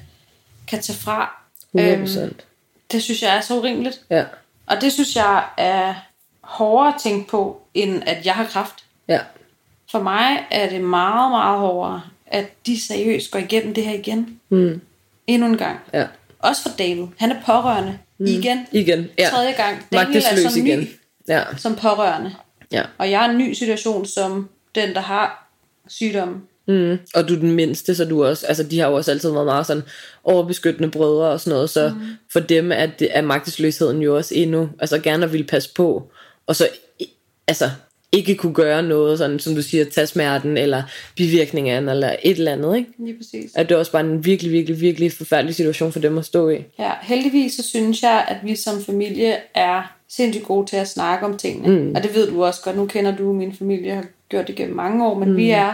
[0.68, 1.42] kan tage fra.
[1.78, 1.80] 100%.
[1.80, 2.34] Øhm,
[2.92, 4.00] det synes jeg er så urimeligt.
[4.10, 4.24] Ja.
[4.66, 5.94] Og det synes jeg er
[6.40, 8.84] hårdere at tænke på, end at jeg har kræft.
[9.08, 9.20] Ja.
[9.90, 14.40] For mig er det meget, meget hårdere, at de seriøst går igennem det her igen.
[14.48, 14.80] Mm.
[15.26, 15.78] Endnu en gang.
[15.94, 16.06] Ja.
[16.38, 17.06] Også for David.
[17.16, 17.98] Han er pårørende.
[18.18, 18.26] Mm.
[18.26, 18.66] Igen.
[18.72, 19.08] Igen.
[19.18, 19.28] Ja.
[19.30, 19.86] Tredje gang.
[19.92, 20.88] Daniel er så ny igen.
[21.28, 21.42] Ja.
[21.56, 22.34] som pårørende.
[22.72, 22.82] Ja.
[22.98, 25.48] Og jeg er en ny situation som den, der har
[25.88, 26.42] sygdommen.
[26.68, 26.98] Mm.
[27.14, 29.46] Og du er den mindste, så du også, altså de har jo også altid været
[29.46, 29.82] meget sådan
[30.24, 32.00] overbeskyttende brødre og sådan noget, så mm.
[32.32, 36.10] for dem er, det, er magtesløsheden jo også endnu, altså gerne at ville passe på,
[36.46, 36.68] og så
[37.48, 37.70] altså
[38.12, 40.82] ikke kunne gøre noget, sådan som du siger, tage smerten, eller
[41.16, 42.90] bivirkningerne, eller et eller andet, ikke?
[42.98, 43.50] Lige præcis.
[43.54, 46.48] At det er også bare en virkelig, virkelig, virkelig forfærdelig situation for dem at stå
[46.48, 46.58] i.
[46.78, 51.26] Ja, heldigvis så synes jeg, at vi som familie er sindssygt gode til at snakke
[51.26, 51.80] om tingene.
[51.80, 51.94] Mm.
[51.96, 52.76] Og det ved du også godt.
[52.76, 55.36] Nu kender du min familie, har gjort det gennem mange år, men mm.
[55.36, 55.72] vi er,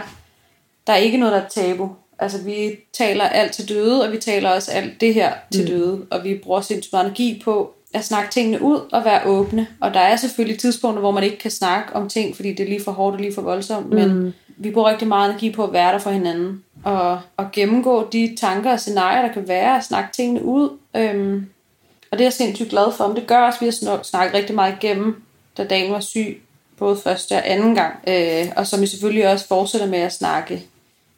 [0.87, 1.89] der er ikke noget, der er tabu.
[2.19, 5.67] Altså vi taler alt til døde, og vi taler også alt det her til mm.
[5.67, 6.05] døde.
[6.11, 9.67] Og vi bruger sindssygt meget energi på at snakke tingene ud og være åbne.
[9.79, 12.67] Og der er selvfølgelig tidspunkter, hvor man ikke kan snakke om ting, fordi det er
[12.67, 13.89] lige for hårdt og lige for voldsomt.
[13.89, 13.95] Mm.
[13.95, 16.63] Men vi bruger rigtig meget energi på at være der for hinanden.
[16.83, 20.69] Og, og gennemgå de tanker og scenarier, der kan være, og snakke tingene ud.
[20.95, 21.49] Øhm,
[22.11, 23.07] og det er jeg sindssygt glad for.
[23.07, 25.23] Men det gør også, at vi har snak- snakket rigtig meget igennem,
[25.57, 26.41] da Daniel var syg,
[26.77, 27.95] både første og anden gang.
[28.07, 30.65] Øh, og som vi selvfølgelig også fortsætter med at snakke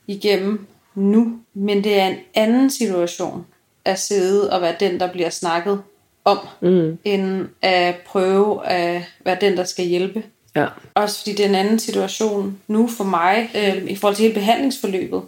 [0.08, 3.46] igennem nu, men det er en anden situation
[3.86, 5.82] at sidde og være den, der bliver snakket
[6.26, 6.98] om, Mm.
[7.04, 10.24] end at prøve at være den, der skal hjælpe.
[10.56, 10.66] Ja.
[10.94, 14.34] Også fordi det er en anden situation nu for mig, øh, i forhold til hele
[14.36, 15.22] behandlingsforløbet.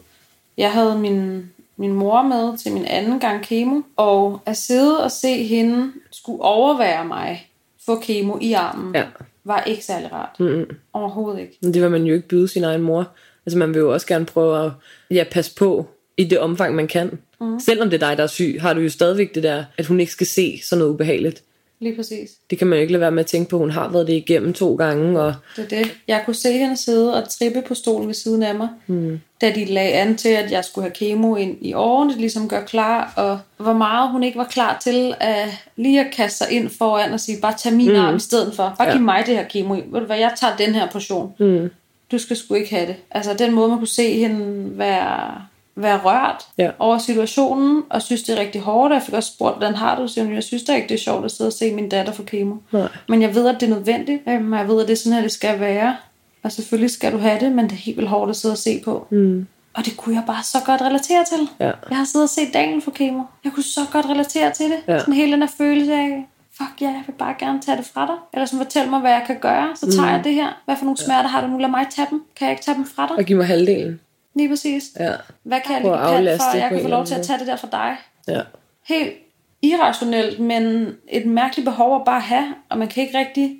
[0.57, 5.11] Jeg havde min, min mor med til min anden gang kemo, og at sidde og
[5.11, 7.49] se hende skulle overvære mig
[7.85, 9.03] få kemo i armen, Ja.
[9.43, 10.39] var ikke særlig rart.
[10.39, 10.65] Mm.
[10.93, 11.57] Overhovedet ikke.
[11.61, 13.07] Men det vil man jo ikke byde sin egen mor.
[13.45, 14.71] Altså man vil jo også gerne prøve at
[15.11, 17.19] ja, passe på i det omfang, man kan.
[17.41, 17.59] Mm.
[17.59, 19.99] Selvom det er dig, der er syg, har du jo stadigvæk det der, at hun
[19.99, 21.43] ikke skal se sådan noget ubehageligt.
[21.79, 22.29] Lige præcis.
[22.49, 23.57] Det kan man jo ikke lade være med at tænke på.
[23.57, 25.93] Hun har været det igennem to gange, og Det er det.
[26.07, 29.19] Jeg kunne se hende sidde og trippe på stolen ved siden af mig, mm.
[29.41, 32.49] da de lagde an til, at jeg skulle have kemo ind i årene, det ligesom
[32.49, 36.51] gør klar, og hvor meget hun ikke var klar til at lige at kaste sig
[36.51, 37.95] ind foran og sige, bare tag min mm.
[37.95, 38.75] arm i stedet for.
[38.77, 38.93] Bare Ja.
[38.93, 39.81] giv mig det her kemo i.
[39.91, 41.33] Ved du hvad, jeg tager den her portion.
[41.39, 41.69] mm,
[42.11, 42.95] Du skal sgu ikke have det.
[43.11, 45.41] Altså den måde, man kunne se hende være,
[45.77, 46.69] være rørt Ja.
[46.79, 48.93] over situationen, og synes, det er rigtig hårdt.
[48.93, 50.17] Jeg fik også spurgt, hvordan har du det?
[50.33, 52.55] Jeg synes da ikke, det er sjovt at sidde og se min datter få kemo.
[52.71, 52.87] nej.
[53.09, 54.21] Men jeg ved, at det er nødvendigt.
[54.29, 55.95] Øhm, og Jeg ved, at det er sådan her, det skal være.
[56.43, 58.57] Og selvfølgelig skal du have det, men det er helt vildt hårdt at sidde og
[58.57, 59.07] se på.
[59.09, 61.49] Mm, Og det kunne jeg bare så godt relatere til.
[61.59, 61.71] ja.
[61.89, 63.23] Jeg har siddet og set Daniel få kemo.
[63.43, 64.77] Jeg kunne så godt relatere til det.
[64.87, 64.99] Ja.
[64.99, 66.25] Sådan hele den her følelse af,
[66.57, 68.15] fuck ja, jeg vil bare gerne tage det fra dig.
[68.33, 69.67] Eller sådan fortæl mig, hvad jeg kan gøre.
[69.75, 70.13] Så tager mm.
[70.15, 70.47] jeg det her.
[70.65, 71.57] Hvad for nogle smerter har du nu?
[71.57, 72.23] Lad mig tage dem.
[72.35, 73.15] Kan jeg ikke tage dem fra dig?
[73.17, 73.99] Og giv mig halvdelen.
[74.37, 74.83] Lige præcis.
[74.99, 75.13] Ja.
[75.43, 77.47] Hvad kan jeg pant aflaste for, at jeg kan få lov til at tage det
[77.47, 77.95] der fra dig?
[78.27, 78.41] Ja.
[78.87, 79.13] helt
[79.61, 83.59] irrationelt, men et mærkeligt behov at bare have, og man kan ikke rigtig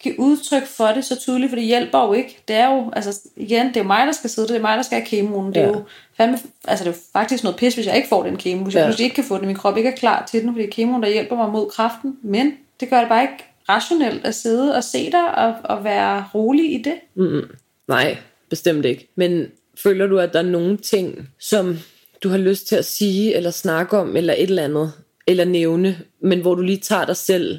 [0.00, 2.38] give udtryk for det så tydeligt, for det hjælper jo ikke.
[2.48, 4.76] Det er jo, altså igen, det er jo mig, der skal sidde, det er mig,
[4.76, 5.54] der skal have kemoen.
[5.54, 5.72] Det er Ja.
[5.72, 5.82] jo
[6.16, 6.38] fandme,
[6.68, 8.80] altså det er jo faktisk noget pis, hvis jeg ikke får den kemo, hvis jeg
[8.80, 8.86] Ja.
[8.86, 11.02] pludselig ikke kan få den, min krop ikke er klar til den, fordi det kemoen,
[11.02, 14.84] der hjælper mig mod kræften, men det gør det bare ikke rationelt at sidde og
[14.84, 16.94] se dig og, og være rolig i det.
[17.14, 17.50] Mm-mm.
[17.88, 18.16] Nej,
[18.50, 19.08] bestemt ikke.
[19.16, 19.46] Men
[19.82, 21.78] føler du, at der er nogle ting, som
[22.22, 24.92] du har lyst til at sige, eller snakke om, eller et eller andet,
[25.26, 27.58] eller nævne, men hvor du lige tager dig selv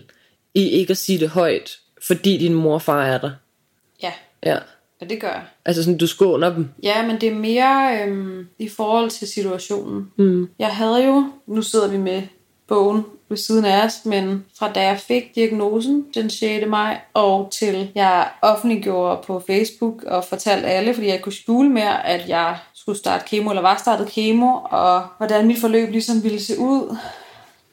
[0.53, 3.31] i ikke at sige det højt, fordi din mor og far er der?
[4.03, 4.11] Ja,
[4.43, 4.57] Ja.
[5.01, 5.43] ja det gør jeg.
[5.65, 6.69] Altså sådan, du skåner dem.
[6.83, 10.11] Ja, men det er mere øhm, i forhold til situationen.
[10.17, 10.49] Mm.
[10.59, 12.21] Jeg havde jo, nu sidder vi med
[12.67, 16.65] bogen ved siden af os, men fra da jeg fik diagnosen den 6.
[16.67, 22.07] maj, og til jeg offentliggjorde på Facebook og fortalte alle, fordi jeg kunne skjule mere,
[22.07, 26.41] at jeg skulle starte kemo, eller var startet kemo, og hvordan mit forløb ligesom ville
[26.41, 26.97] se ud,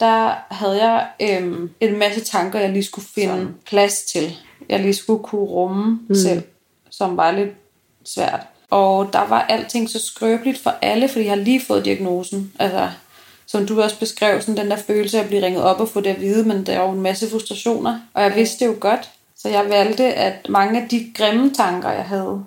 [0.01, 4.37] der havde jeg øhm, en masse tanker, jeg lige skulle finde plads til.
[4.69, 6.15] Jeg lige skulle kunne rumme mm.
[6.15, 6.43] selv,
[6.91, 7.51] som var lidt
[8.05, 8.41] svært.
[8.71, 12.53] Og der var alting så skrøbeligt for alle, fordi jeg har lige fået diagnosen.
[12.59, 12.91] Altså,
[13.47, 16.01] som du også beskrev, sådan den der følelse af at blive ringet op og få
[16.01, 18.01] det at vide, men der er jo en masse frustrationer.
[18.15, 21.91] Og jeg vidste det jo godt, så jeg valgte, at mange af de grimme tanker,
[21.91, 22.45] jeg havde,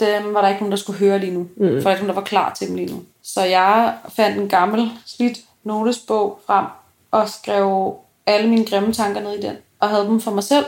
[0.00, 1.46] dem var der ikke nogen, der skulle høre lige nu.
[1.56, 1.66] Mm.
[1.66, 3.02] For der var ikke nogen, der var klar til dem lige nu.
[3.22, 6.64] Så jeg fandt en gammel, slidt notesbog frem
[7.10, 7.94] og skrev
[8.26, 9.56] alle mine grimme tanker ned i den.
[9.80, 10.64] Og havde dem for mig selv,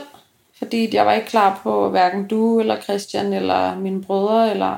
[0.57, 4.77] fordi jeg var ikke klar på, hverken du eller Christian eller mine brødre eller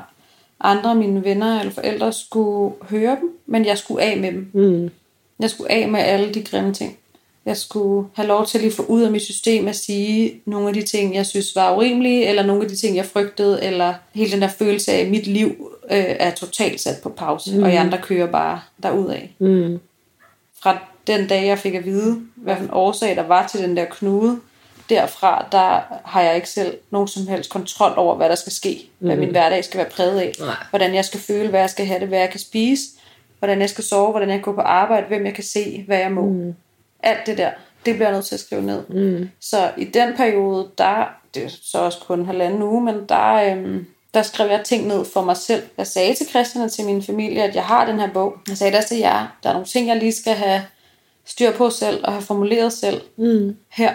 [0.60, 4.50] andre af mine venner eller forældre skulle høre dem, men jeg skulle af med dem.
[4.52, 4.90] Mm.
[5.40, 6.96] Jeg skulle af med alle de grimme ting.
[7.46, 10.68] Jeg skulle have lov til at lige få ud af mit system at sige nogle
[10.68, 13.94] af de ting, jeg synes var urimelige, eller nogle af de ting, jeg frygtede, eller
[14.14, 15.48] hele den der følelse af, at mit liv
[15.90, 17.62] øh, er totalt sat på pause, mm.
[17.62, 19.20] og jeg andre kører bare derudad.
[19.38, 19.80] Mm.
[20.62, 23.76] Fra den dag, jeg fik at vide, hvad for en årsag der var til den
[23.76, 24.40] der knude,
[24.90, 28.90] derfra, der har jeg ikke selv nogen som helst kontrol over, hvad der skal ske,
[29.00, 29.06] mm.
[29.06, 30.54] hvad min hverdag skal være præget af, Nej.
[30.70, 32.82] hvordan jeg skal føle, hvad jeg skal have det, hvad jeg kan spise,
[33.38, 35.98] hvordan jeg skal sove, hvordan jeg kan gå på arbejde, hvem jeg kan se, hvad
[35.98, 36.22] jeg må.
[36.26, 36.54] Mm.
[37.02, 37.50] Alt det der,
[37.86, 38.82] det bliver jeg nødt til at skrive ned.
[38.88, 39.30] Mm.
[39.40, 43.86] Så i den periode, der, det er så også kun halvanden uge, men der, øhm,
[44.14, 45.62] der skrev jeg ting ned for mig selv.
[45.78, 48.34] Jeg sagde til Christian og til min familie, at jeg har den her bog.
[48.48, 49.36] Jeg sagde det også til jer.
[49.42, 50.62] Der er nogle ting, jeg lige skal have
[51.26, 53.56] styr på selv og have formuleret selv Mm.
[53.72, 53.92] her.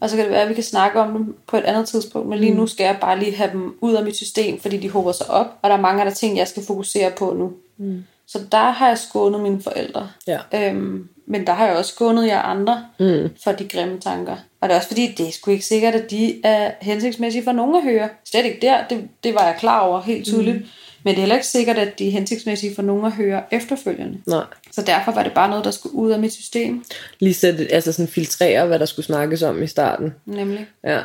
[0.00, 2.28] Og så kan det være, at vi kan snakke om dem på et andet tidspunkt.
[2.28, 4.90] Men lige nu skal jeg bare lige have dem ud af mit system, fordi de
[4.90, 5.46] håber sig op.
[5.62, 7.52] Og der er mange af de ting, jeg skal fokusere på nu.
[7.78, 8.04] Mm.
[8.26, 10.08] Så der har jeg skånet mine forældre.
[10.26, 10.38] Ja.
[10.54, 13.28] Øhm, men der har jeg også skånet jer andre Mm.
[13.44, 14.36] for de grimme tanker.
[14.60, 17.52] Og det er også fordi, det er sgu ikke sikkert, at de er hensigtsmæssige for
[17.52, 18.08] nogen at høre.
[18.24, 20.56] Slet ikke der, det, det var jeg klar over helt tydeligt.
[20.56, 20.64] Mm.
[21.06, 24.18] Men det er heller ikke sikkert, at de er hensigtsmæssige for nogen at høre efterfølgende.
[24.26, 24.44] Nej.
[24.72, 26.84] Så derfor var det bare noget, der skulle ud af mit system.
[27.18, 30.14] Lige sætte, altså sådan filtrere, hvad der skulle snakkes om i starten.
[30.26, 30.66] Nemlig.
[30.84, 30.98] Ja.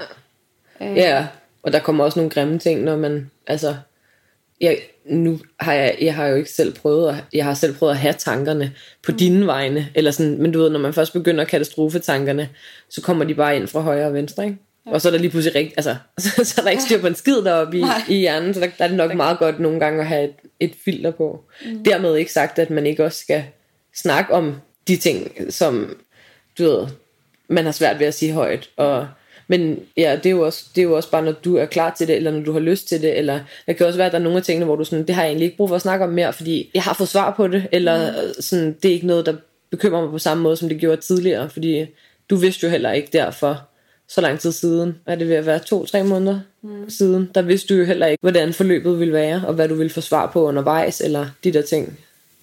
[0.81, 1.27] Øh, Ja,
[1.63, 3.75] og der kommer også nogle grimme ting, når man, altså,
[4.61, 7.91] jeg, nu har jeg, jeg har jo ikke selv prøvet, at, jeg har selv prøvet
[7.91, 8.71] at have tankerne
[9.03, 9.17] på mm.
[9.17, 12.49] dine vegne, eller sådan, men du ved, når man først begynder katastrofetankerne,
[12.89, 14.57] så kommer de bare ind fra højre og venstre, ikke?
[14.85, 14.91] Ja.
[14.91, 17.07] Og så er der lige pludselig rigt, altså, så, så er der ikke styr på
[17.07, 19.79] en skid deroppe i, i hjernen, så der, der er det nok meget godt nogle
[19.79, 21.43] gange at have et, et filter på.
[21.65, 21.83] Mm.
[21.83, 23.43] Dermed ikke sagt, at man ikke også skal
[23.95, 24.55] snakke om
[24.87, 25.97] de ting, som
[26.57, 26.87] du ved,
[27.47, 28.69] man har svært ved at sige højt.
[28.77, 29.07] Og,
[29.47, 31.93] men ja, det er, jo også, det er jo også bare, når du er klar
[31.97, 34.11] til det, eller når du har lyst til det, eller det kan også være, at
[34.11, 35.75] der er nogle af tingene, hvor du sådan, det har jeg egentlig ikke brug for
[35.75, 38.41] at snakke om mere, fordi jeg har fået svar på det, eller mm.
[38.41, 39.33] sådan, det er ikke noget, der
[39.71, 41.85] bekymrer mig på samme måde, som det gjorde tidligere, fordi
[42.29, 43.67] du vidste jo heller ikke derfor,
[44.13, 46.89] så lang tid siden, er det ved at være to-tre måneder mm.
[46.89, 49.93] siden, der vidste du jo heller ikke, hvordan forløbet ville være, og hvad du ville
[49.93, 51.97] få svar på undervejs, eller de der ting.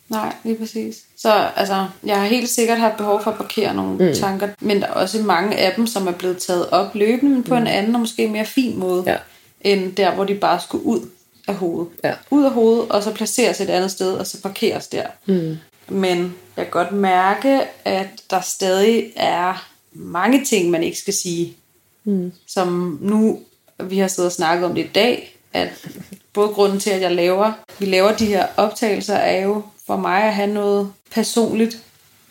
[0.08, 0.96] Nej, lige præcis.
[1.16, 4.14] Så altså, jeg har helt sikkert haft behov for at parkere nogle mm.
[4.14, 7.42] tanker, men der er også mange af dem, som er blevet taget op løbende, men
[7.42, 7.60] på mm.
[7.60, 9.16] en anden og måske mere fin måde, ja.
[9.60, 11.00] end der, hvor de bare skulle ud
[11.48, 11.92] af hovedet.
[12.04, 12.14] Ja.
[12.30, 15.06] Ud af hovedet, og så placeres et andet sted, og så parkeres der.
[15.26, 15.56] Mm.
[15.88, 21.56] Men jeg kan godt mærke, at der stadig er mange ting, man ikke skal sige.
[22.04, 22.32] Mm.
[22.46, 23.40] Som nu,
[23.84, 25.68] vi har siddet og snakket om det i dag, at
[26.32, 30.22] både grunden til, at jeg laver, vi laver de her optagelser, er jo for mig
[30.22, 31.82] at have noget personligt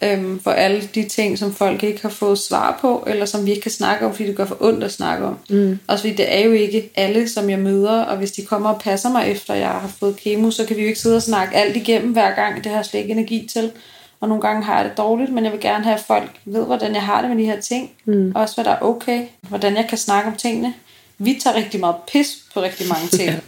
[0.01, 3.51] øhm, for alle de ting, som folk ikke har fået svar på, eller som vi
[3.51, 5.37] ikke kan snakke om, fordi det gør for ondt at snakke om.
[5.49, 5.79] Mm.
[5.87, 8.81] Også fordi det er jo ikke alle, som jeg møder, og hvis de kommer og
[8.81, 11.55] passer mig efter, jeg har fået kemo, så kan vi jo ikke sidde og snakke
[11.55, 12.63] alt igennem hver gang.
[12.63, 13.71] Det har jeg slet ikke energi til.
[14.19, 16.65] Og nogle gange har jeg det dårligt, men jeg vil gerne have, at folk ved,
[16.65, 17.91] hvordan jeg har det med de her ting.
[18.05, 18.31] Mm.
[18.35, 19.25] Også hvad der er okay.
[19.41, 20.73] Hvordan jeg kan snakke om tingene.
[21.17, 23.29] Vi tager rigtig meget pis på rigtig mange ting.
[23.31, 23.39] ja.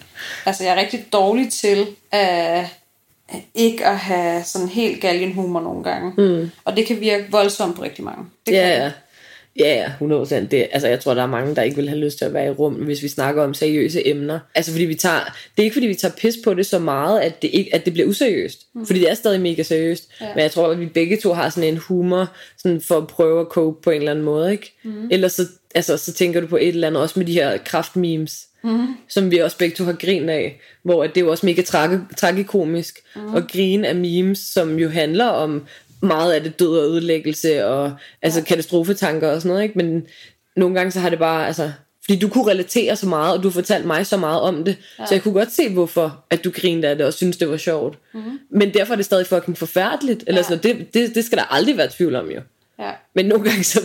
[0.45, 2.65] Altså, jeg er rigtig dårlig til at
[3.55, 6.13] ikke at have sådan helt galgenhumor nogle gange.
[6.17, 6.51] Mm.
[6.65, 8.25] Og det kan virke voldsomt på rigtig mange.
[8.45, 8.91] Det ja, ja.
[9.59, 10.47] Ja, ja, 100%.
[10.47, 12.47] Det, altså, jeg tror, der er mange, der ikke vil have lyst til at være
[12.47, 14.39] i rum, hvis vi snakker om seriøse emner.
[14.55, 15.19] Altså, fordi vi tager,
[15.55, 17.85] det er ikke, fordi vi tager pis på det så meget, at det, ikke, at
[17.85, 18.65] det bliver useriøst.
[18.75, 18.85] Mm.
[18.85, 20.09] Fordi det er stadig mega seriøst.
[20.21, 20.27] Ja.
[20.35, 23.41] Men jeg tror, at vi begge to har sådan en humor, sådan for at prøve
[23.41, 24.73] at cope på en eller anden måde, ikke?
[24.83, 25.07] Mm.
[25.11, 25.45] Ellers så,
[25.75, 28.87] altså, så tænker du på et eller andet, også med de her kraftmemes, mm.
[29.09, 32.15] som vi også begge to har grin af, hvor det er jo også mega tragi-
[32.17, 33.35] tragikomisk mm.
[33.35, 35.63] at grine af memes, som jo handler om
[36.01, 38.45] meget af det død og ødelæggelse og altså ja.
[38.45, 39.77] katastrofetanker og sådan noget, ikke?
[39.77, 40.07] men
[40.55, 41.71] nogle gange så har det bare, altså,
[42.05, 45.05] fordi du kunne relatere så meget, og du fortalte mig så meget om det, ja.
[45.05, 47.57] så jeg kunne godt se, hvorfor at du grinede af det og synes det var
[47.57, 47.97] sjovt.
[48.13, 48.39] Mm-hmm.
[48.49, 50.43] Men derfor er det stadig fucking forfærdeligt, eller ja.
[50.43, 52.41] sådan det, det, det skal der aldrig være tvivl om jo.
[52.79, 52.91] Ja.
[53.13, 53.81] Men nogle gange så,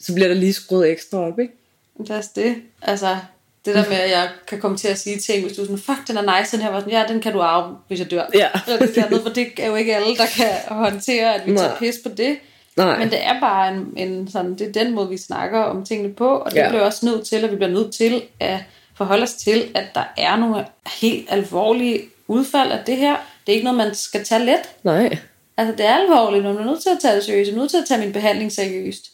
[0.00, 1.52] så bliver der lige skruet ekstra op, ikke?
[1.98, 2.56] Det er det.
[2.82, 3.16] Altså,
[3.64, 5.78] det der med, at jeg kan komme til at sige ting, hvis du er sådan,
[5.78, 8.10] fuck, den er nice, den her var sådan, ja, den kan du arve, hvis jeg
[8.10, 8.24] dør.
[8.34, 8.48] Ja.
[8.66, 11.64] det, der, for det er jo ikke alle, der kan håndtere, at vi Nej.
[11.64, 12.38] tager pis på det.
[12.76, 12.98] Nej.
[12.98, 16.14] Men det er bare en, en sådan, det er den måde, vi snakker om tingene
[16.14, 16.68] på, og det ja.
[16.68, 18.58] bliver også nødt til, at vi bliver nødt til at
[18.96, 20.66] forholde os til, at der er nogle
[21.00, 23.16] helt alvorlige udfald af det her.
[23.46, 24.60] Det er ikke noget, man skal tage let.
[24.82, 25.18] Nej.
[25.56, 27.50] Altså, det er alvorligt, og man er nødt til at tage det seriøst.
[27.50, 29.04] Man er nødt til at tage min behandling seriøst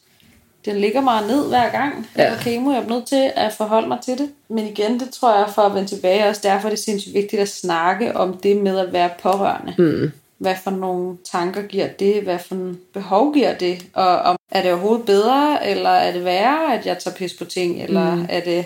[0.64, 2.30] den ligger mig ned hver gang, ja.
[2.30, 2.70] jeg kemo.
[2.70, 4.30] Jeg er nødt til at forholde mig til det.
[4.48, 7.42] Men igen, det tror jeg for at vende tilbage, også derfor er det sindssygt vigtigt
[7.42, 9.74] at snakke om det med at være pårørende.
[9.78, 10.12] Mm.
[10.38, 12.22] Hvad for nogle tanker giver det?
[12.22, 13.86] Hvad for en behov giver det?
[13.92, 17.44] Og om, er det overhovedet bedre, eller er det værre, at jeg tager pis på
[17.44, 17.82] ting?
[17.82, 18.26] Eller mm.
[18.28, 18.64] er, det,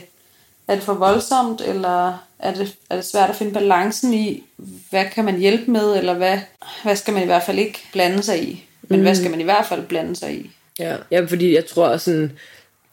[0.68, 2.08] er det for voldsomt, eller
[2.38, 4.44] er det, er det svært at finde balancen i,
[4.90, 6.38] hvad kan man hjælpe med, eller hvad,
[6.82, 8.64] hvad skal man i hvert fald ikke blande sig i?
[8.82, 9.04] Men mm.
[9.04, 10.50] hvad skal man i hvert fald blande sig i?
[10.78, 12.32] Ja, ja fordi jeg tror sådan,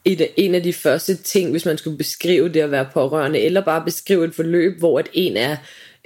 [0.05, 3.61] et, en af de første ting, hvis man skulle beskrive det at være pårørende, eller
[3.61, 5.57] bare beskrive et forløb, hvor at en er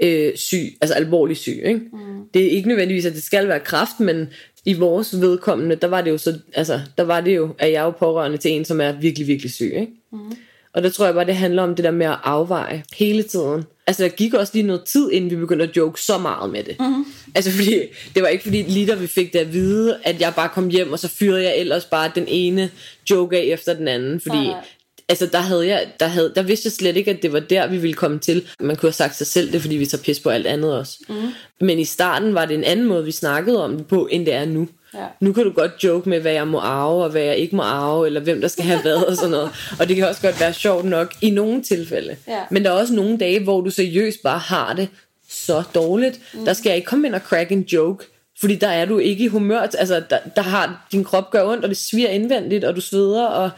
[0.02, 1.62] øh, syg, altså alvorlig syg.
[1.66, 1.80] Ikke?
[1.80, 2.24] Mm.
[2.34, 4.28] Det er ikke nødvendigvis, at det skal være kraft, men
[4.66, 7.80] i vores vedkommende, der var det jo så, altså, der var det jo, at jeg
[7.80, 9.74] er jo pårørende til en, som er virkelig, virkelig syg.
[9.76, 9.92] Ikke?
[10.12, 10.36] Mm.
[10.74, 13.64] Og der tror jeg bare, det handler om det der med at afveje hele tiden.
[13.88, 16.64] Altså der gik også lige noget tid, inden vi begyndte at joke så meget med
[16.64, 16.76] det.
[16.80, 17.06] Mm-hmm.
[17.36, 17.80] Altså fordi,
[18.16, 20.70] det var ikke fordi lige da vi fik det at vide, at jeg bare kom
[20.70, 22.72] hjem, og så fyrede jeg ellers bare den ene
[23.10, 24.22] joke af efter den anden.
[24.22, 24.54] Fordi ja.
[25.10, 27.68] altså der havde jeg, der, havde, der vidste jeg slet ikke, at det var der,
[27.68, 28.48] vi ville komme til.
[28.60, 30.98] Man kunne have sagt sig selv det, fordi vi tager pis på alt andet også.
[31.10, 31.16] Mm.
[31.62, 34.34] Men i starten var det en anden måde, vi snakkede om det på, end det
[34.34, 34.68] er nu.
[34.94, 35.06] Ja.
[35.20, 37.62] Nu kan du godt joke med, hvad jeg må arve, og hvad jeg ikke må
[37.62, 39.50] arve, eller hvem der skal have hvad, og sådan noget.
[39.80, 42.16] Og det kan også godt være sjovt nok i nogle tilfælde.
[42.28, 42.40] Ja.
[42.52, 44.90] Men der er også nogle dage, hvor du seriøst bare har det
[45.30, 46.20] så dårligt.
[46.34, 46.46] Mm.
[46.46, 48.06] Der skal jeg ikke komme ind og crack en joke,
[48.40, 49.60] fordi der er du ikke i humør.
[49.60, 53.26] Altså, der, der har din krop gør ondt, og det sviger indvendigt, og du sveder,
[53.26, 53.50] og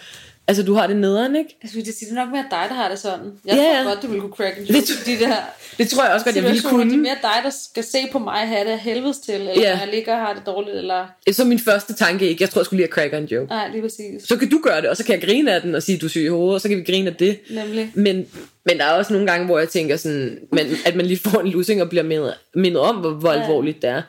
[0.52, 1.58] Altså, du har det nederen, ikke?
[1.64, 3.32] Jeg skulle sige, det er nok mere dig, der har det sådan.
[3.46, 3.84] Jeg yeah.
[3.84, 5.36] tror godt, du ville kunne crack en det, de der
[5.78, 6.86] det tror jeg også godt, jeg ville kunne.
[6.86, 9.64] Det er mere dig, der skal se på mig have det helvedes til, eller yeah.
[9.64, 11.08] jeg ligger og har det dårligt, eller...
[11.32, 13.50] Så min første tanke ikke, jeg tror, jeg skulle lige have cracket en joke.
[13.50, 14.28] Nej, lige præcis.
[14.28, 16.06] Så kan du gøre det, og så kan jeg grine af den og sige, du
[16.06, 17.40] er syg i hovedet, og så kan vi grine af det.
[17.50, 17.92] Nemlig.
[17.94, 18.28] Men,
[18.66, 21.40] men der er også nogle gange, hvor jeg tænker sådan, man, at man lige får
[21.40, 23.42] en lussing og bliver mindet, mindet om, hvor, hvor ja.
[23.42, 24.02] alvorligt det er.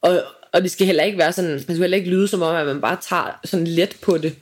[0.00, 2.56] Og, og det skal heller ikke være sådan, det skal heller ikke lyde som om,
[2.56, 4.34] at man bare tager sådan let på det.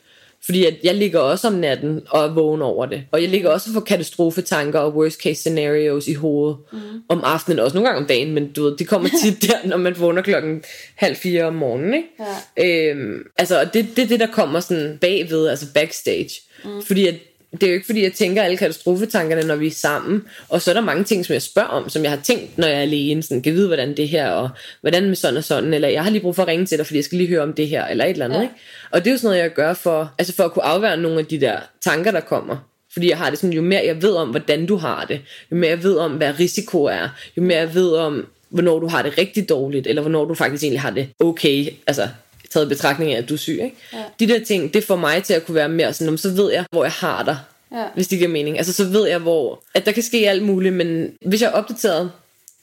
[0.46, 3.02] Fordi at jeg ligger også om natten og er vågen over det.
[3.12, 6.78] Og jeg ligger også for katastrofetanker og worst case scenarios i hovedet mm.
[7.08, 9.76] om aftenen, også nogle gange om dagen, men du ved, de kommer tit der, når
[9.76, 10.62] man vågner klokken
[10.94, 11.94] halv fire om morgenen.
[11.94, 12.08] Ikke?
[12.56, 12.90] Ja.
[12.90, 16.30] Øhm, altså, og det, det er det, der kommer sådan bagved, altså backstage.
[16.64, 16.82] Mm.
[16.86, 17.14] Fordi at
[17.52, 20.24] det er jo ikke fordi, jeg tænker alle katastrofetankerne, når vi er sammen.
[20.48, 22.66] Og så er der mange ting, som jeg spørger om, som jeg har tænkt, når
[22.66, 23.22] jeg er alene.
[23.22, 24.48] Sådan, kan vide, hvordan det her, og
[24.80, 25.74] hvordan med sådan og sådan.
[25.74, 27.42] Eller jeg har lige brug for at ringe til dig, fordi jeg skal lige høre
[27.42, 28.36] om det her, eller et eller andet.
[28.36, 28.42] Ja.
[28.42, 28.54] Ikke?
[28.90, 31.18] Og det er jo sådan noget, jeg gør for, altså for at kunne afvære nogle
[31.18, 32.56] af de der tanker, der kommer.
[32.92, 35.56] Fordi jeg har det sådan, jo mere jeg ved om, hvordan du har det, jo
[35.56, 39.02] mere jeg ved om, hvad risiko er, jo mere jeg ved om, hvornår du har
[39.02, 42.08] det rigtig dårligt, eller hvornår du faktisk egentlig har det okay, altså
[42.56, 43.58] taget i betragtning af, at du er syg.
[43.62, 43.76] Ikke?
[43.92, 44.02] Ja.
[44.20, 46.52] De der ting, det får mig til at kunne være mere sådan, "Nå, så ved
[46.52, 47.38] jeg, hvor jeg har dig,
[47.72, 47.84] Ja.
[47.94, 48.58] hvis det giver mening.
[48.58, 51.52] Altså så ved jeg, hvor at der kan ske alt muligt, men hvis jeg er
[51.52, 52.10] opdateret,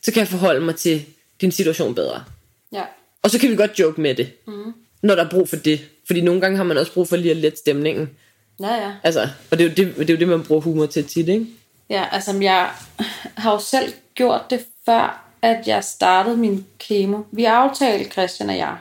[0.01, 1.06] så kan jeg forholde mig til
[1.41, 2.23] din situation bedre.
[2.73, 2.82] Ja.
[3.21, 4.73] Og så kan vi godt joke med det, mm.
[5.01, 5.82] når der er brug for det.
[6.08, 8.10] Fordi nogle gange har man også brug for lige at lette stemningen.
[8.62, 8.91] Ja, ja.
[9.03, 11.27] Altså, og det er, jo det, det er jo det, man bruger humor til tit,
[11.29, 11.45] ikke?
[11.89, 12.69] Ja, altså jeg
[13.36, 17.21] har jo selv gjort det før, at jeg startede min kemo.
[17.32, 18.77] Vi aftalte, Christian og jeg,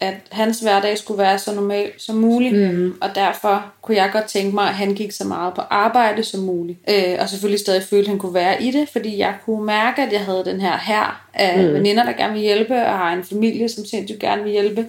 [0.00, 2.74] at hans hverdag skulle være så normal som muligt.
[2.74, 2.94] Mm.
[3.00, 6.40] Og derfor kunne jeg godt tænke mig, at han gik så meget på arbejde som
[6.40, 6.78] muligt.
[6.88, 10.02] Øh, og selvfølgelig stadig følte, at han kunne være i det, fordi jeg kunne mærke,
[10.02, 11.74] at jeg havde den her her af mm.
[11.74, 14.86] veninder, der gerne vil hjælpe, og har en familie, som sindssygt gerne vil hjælpe.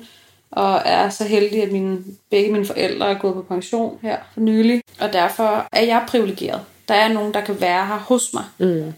[0.51, 1.97] Og er så heldig, at mine,
[2.31, 4.81] begge mine forældre er gået på pension her for nylig.
[4.99, 6.61] Og derfor er jeg privilegeret.
[6.87, 8.43] Der er nogen, der kan være her hos mig.
[8.57, 8.93] Mm.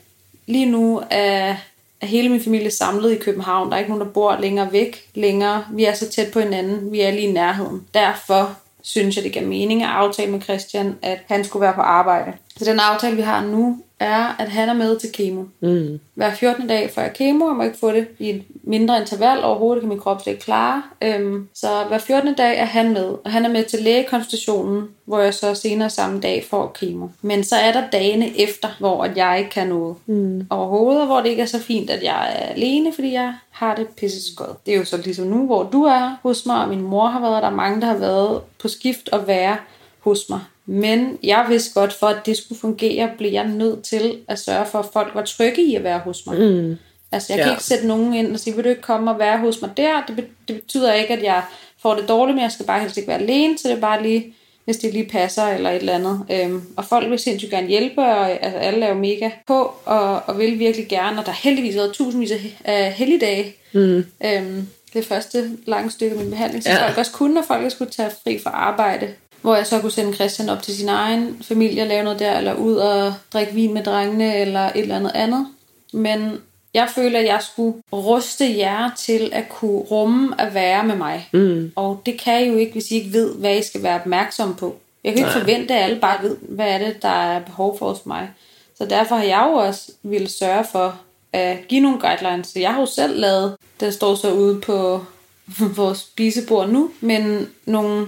[0.47, 1.55] Lige nu er,
[2.03, 3.69] er hele min familie samlet i København.
[3.69, 5.65] Der er ikke nogen, der bor længere væk længere.
[5.73, 6.91] Vi er så tæt på hinanden.
[6.91, 7.87] Vi er lige i nærheden.
[7.93, 11.81] Derfor synes jeg, det giver mening at aftale med Christian, at han skulle være på
[11.81, 12.33] arbejde.
[12.57, 15.43] Så den aftale, vi har nu, er, at han er med til kemo.
[15.59, 15.99] Mm.
[16.13, 16.67] Hver 14.
[16.67, 19.89] dag før jeg kemo, jeg må ikke få det i et mindre interval, overhovedet kan
[19.89, 20.83] min krop slet ikke klare.
[21.01, 22.33] Øhm, så hver 14.
[22.33, 26.19] dag er han med, og han er med til lægekonsultationen, hvor jeg så senere samme
[26.19, 27.07] dag får kemo.
[27.21, 30.47] Men så er der dagene efter, hvor at jeg ikke kan noget mm.
[30.49, 33.75] overhovedet, og hvor det ikke er så fint, at jeg er alene, fordi jeg har
[33.75, 34.65] det pisse godt.
[34.65, 37.19] Det er jo så ligesom nu, hvor du er hos mig, og min mor har
[37.19, 39.57] været, og der er mange, der har været på skift og være
[39.99, 40.39] hos mig.
[40.65, 44.65] Men jeg vidste godt, for at det skulle fungere, blev jeg nødt til at sørge
[44.65, 46.39] for, at folk var trygge i at være hos mig.
[46.39, 46.77] Mm.
[47.11, 47.43] Altså, jeg Ja.
[47.43, 49.69] kan ikke sætte nogen ind og sige, vil du ikke komme og være hos mig
[49.77, 50.03] der?
[50.07, 51.43] Det, det betyder ikke, at jeg
[51.81, 54.03] får det dårligt, men jeg skal bare helst ikke være alene, så det er bare
[54.03, 54.33] lige,
[54.65, 56.25] hvis det lige passer eller et eller andet.
[56.31, 60.21] Øhm, og folk vil sindssygt gerne hjælpe, og altså, alle er jo mega på, og,
[60.25, 62.31] og vil virkelig gerne, og der har heldigvis været tusindvis
[62.65, 63.55] af, helligdage.
[63.73, 64.05] Mm.
[64.25, 66.85] Øhm, det første lange stykke af min behandling, så Ja.
[66.87, 69.07] folk også kunne, og folk skulle tage fri fra arbejde.
[69.43, 72.37] Hvor jeg så kunne sende Christian op til sin egen familie og lave noget der,
[72.37, 75.47] eller ud og drikke vin med drengene, eller et eller andet andet.
[75.93, 76.41] Men
[76.73, 81.29] jeg føler, at jeg skulle ruste jer til at kunne rumme at være med mig.
[81.33, 81.71] Mm.
[81.75, 84.55] Og det kan I jo ikke, hvis I ikke ved, hvad I skal være opmærksom
[84.55, 84.75] på.
[85.03, 85.39] Jeg kan ikke Nej.
[85.39, 88.29] forvente, at alle bare ved, hvad er det, der er behov for hos mig.
[88.77, 90.95] Så derfor har jeg jo også ville sørge for
[91.33, 92.47] at give nogle guidelines.
[92.47, 95.05] Så jeg har jo selv lavet, den står så ude på
[95.79, 98.07] vores spisebord nu, men nogle,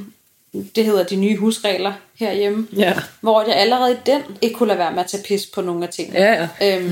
[0.75, 2.93] det hedder de nye husregler herhjemme, Ja.
[3.21, 5.83] hvor jeg allerede i den ikke kunne lade være med at tage pis på nogle
[5.87, 6.19] af tingene.
[6.19, 6.77] Ja, ja.
[6.77, 6.91] Øhm,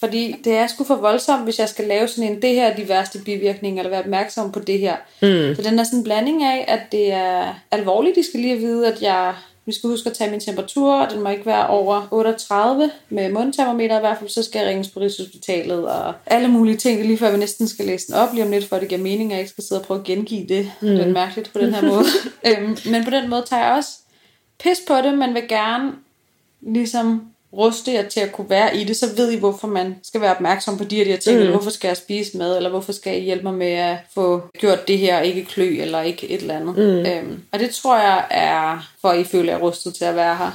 [0.00, 2.76] fordi det er sgu for voldsomt, hvis jeg skal lave sådan en, det her er
[2.76, 4.96] de værste bivirkninger, eller være opmærksom på det her.
[5.22, 5.54] Mm.
[5.56, 8.16] Så den er sådan en blanding af, at det er alvorligt.
[8.16, 9.34] De skal lige vide, at jeg,
[9.66, 13.32] vi skal huske at tage min temperatur, og den må ikke være over 38 med
[13.32, 16.98] mundtermometer i hvert fald, så skal jeg ringes på Rigshospitalet og alle mulige ting.
[16.98, 18.82] Det er lige før vi næsten skal læse den op lige om lidt, for at
[18.82, 20.72] det giver mening, at jeg ikke skal sidde og prøve at gengive det.
[20.80, 20.88] Mm.
[20.88, 22.04] Det er mærkeligt på den her måde.
[22.48, 23.90] øhm, men på den måde tager jeg også
[24.58, 25.92] pis på det, men vil gerne
[26.60, 30.20] ligesom ruste jer til at kunne være i det, så ved I, hvorfor man skal
[30.20, 31.40] være opmærksom på de her, de her ting, mm.
[31.40, 34.42] eller hvorfor skal jeg spise mad, eller hvorfor skal I hjælpe mig med at få
[34.58, 36.76] gjort det her, ikke klø, eller ikke et eller andet.
[36.76, 36.82] Mm.
[36.82, 40.36] Øhm, og det tror jeg er, for at I føler jer rustet til at være
[40.36, 40.50] her,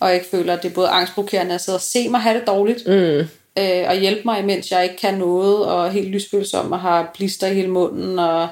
[0.00, 2.46] og ikke føler, at det er både angstprovokerende at sidde og se mig have det
[2.46, 2.92] dårligt, Mm.
[3.58, 7.46] øh, og hjælpe mig, imens jeg ikke kan noget, og helt lysfølsom, og har blister
[7.46, 8.48] i hele munden, og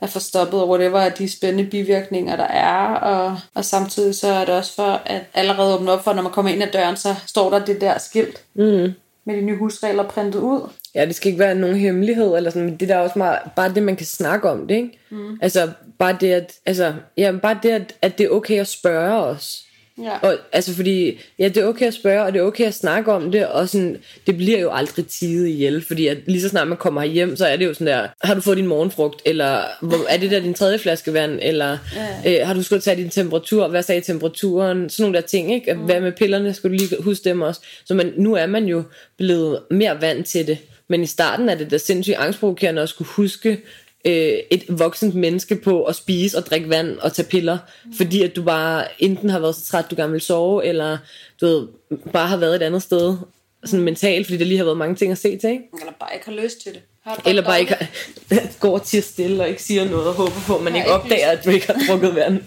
[0.00, 2.94] er forstoppet, og whatever af de spændende bivirkninger, der er.
[2.94, 6.32] Og, og samtidig så er det også for, at allerede åbne op for, når man
[6.32, 8.92] kommer ind ad døren, så står der det der skilt Mm.
[9.24, 10.68] med de nye husregler printet ud.
[10.94, 13.38] Ja, det skal ikke være nogen hemmelighed, eller sådan, men det der er også meget,
[13.56, 14.98] bare det, man kan snakke om det, ikke?
[15.10, 15.38] Mm.
[15.42, 19.14] Altså, bare det, at, altså, ja, bare det, at, at det er okay at spørge
[19.14, 19.64] os.
[20.02, 20.18] Ja.
[20.22, 23.12] Og, altså fordi, ja, det er okay at spørge, og det er okay at snakke
[23.12, 23.96] om det, og sådan,
[24.26, 27.46] det bliver jo aldrig tide ihjel, fordi at lige så snart man kommer hjem, så
[27.46, 30.40] er det jo sådan der, har du fået din morgenfrugt, eller hvor, er det der
[30.40, 31.78] din tredje flaske vand, eller
[32.24, 32.40] ja.
[32.40, 35.74] øh, har du skulle tage din temperatur, hvad sagde temperaturen, sådan nogle der ting, ikke?
[35.74, 35.80] Mm.
[35.80, 37.60] Hvad med pillerne, skal du lige huske dem også?
[37.84, 38.82] Så man, nu er man jo
[39.16, 43.08] blevet mere vant til det, men i starten er det da sindssygt angstprovokerende at skulle
[43.08, 43.58] huske,
[44.04, 47.92] øh, et voksent menneske på at spise og drikke vand og tage piller, mm.
[47.94, 50.98] fordi at du bare enten har været så træt, du gerne vil sove, eller
[51.40, 51.66] du ved,
[52.12, 53.16] bare har været et andet sted,
[53.64, 55.64] sådan mentalt, fordi der lige har været mange ting at se til, ikke?
[55.80, 56.80] Eller bare ikke har lyst til det.
[57.04, 57.86] Har Eller bare ikke har-
[58.60, 61.30] går til stille og ikke siger noget og håber på, at man Har ikke opdager,
[61.30, 62.40] at du ikke har drukket vand.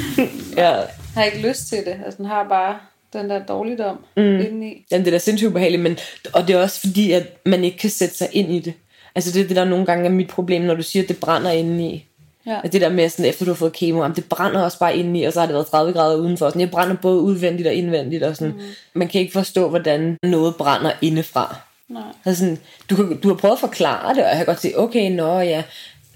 [0.56, 0.76] ja.
[1.14, 2.00] Har ikke lyst til det.
[2.04, 2.78] Altså, den har bare
[3.12, 4.22] den der dårligdom mm.
[4.22, 4.86] indeni.
[4.90, 5.98] Jamen, det er da sindssygt ubehageligt, men,
[6.32, 8.74] og det er også fordi, at man ikke kan sætte sig ind i det.
[9.14, 11.20] Altså det er det, der nogle gange er mit problem, når du siger, at det
[11.20, 12.04] brænder indeni.
[12.46, 12.60] Ja.
[12.64, 14.96] At det der med, sådan, efter du har fået kemo, jamen, det brænder også bare
[14.96, 16.48] indeni, og så har det været 30 grader udenfor.
[16.48, 18.22] Sådan, jeg brænder både udvendigt og indvendigt.
[18.22, 18.52] Og sådan.
[18.52, 18.60] Mm.
[18.94, 21.56] Man kan ikke forstå, hvordan noget brænder indefra.
[21.88, 22.02] Nej.
[22.24, 22.58] Altså sådan,
[22.90, 25.38] du, kan, du har prøvet at forklare det, og jeg kan godt sige, okay, nå
[25.38, 25.62] ja,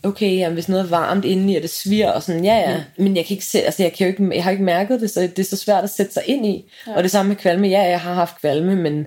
[0.02, 3.04] okay, jamen, hvis noget er varmt indeni, og det sviger, og sådan, ja, ja, mm.
[3.04, 5.10] men jeg kan ikke se, altså, jeg, kan jo ikke, jeg har ikke mærket det,
[5.10, 6.64] så det er så svært at sætte sig ind i.
[6.86, 6.96] Ja.
[6.96, 9.06] Og det samme med kvalme, ja, jeg har haft kvalme, men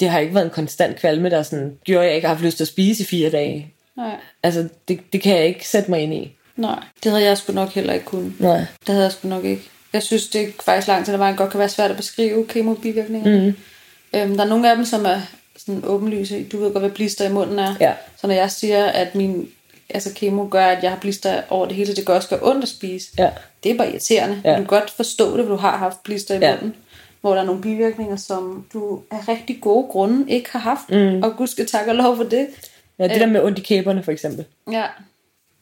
[0.00, 2.44] det har ikke været en konstant kvalme, der sådan, gjorde, at jeg ikke har haft
[2.44, 3.74] lyst til at spise i fire dage.
[3.96, 4.16] Nej.
[4.42, 6.36] Altså, det, det kan jeg ikke sætte mig ind i.
[6.56, 6.78] Nej.
[7.04, 8.40] Det havde jeg sgu nok heller ikke kunnet.
[8.40, 8.56] Nej.
[8.58, 9.62] Det havde jeg sgu nok ikke.
[9.92, 12.46] Jeg synes, det er faktisk langt til, at vejen godt kan være svært at beskrive
[12.46, 13.40] kemobivirkninger.
[13.40, 13.54] Mm.
[14.14, 15.20] Øhm, der er nogle af dem, som er
[15.58, 16.44] sådan åbenlyse.
[16.44, 17.74] Du ved godt, hvad blister i munden er.
[17.80, 17.92] Ja.
[18.20, 19.48] Så når jeg siger, at min
[19.90, 22.38] altså kemo gør, at jeg har blister over det hele, så det gør også gør
[22.42, 23.08] ondt at spise.
[23.18, 23.30] Ja.
[23.64, 24.40] Det er bare irriterende.
[24.44, 24.50] Ja.
[24.50, 26.54] Du kan godt forstå det, for du har haft blister i Ja.
[26.54, 26.74] munden.
[27.20, 30.90] Hvor der er nogle bivirkninger, som du af rigtig gode grunde ikke har haft.
[30.90, 31.22] Mm.
[31.22, 32.46] Og gud skal takke og lov for det.
[32.98, 34.44] Ja, det der med ondt i kæberne, for eksempel.
[34.72, 34.84] Ja.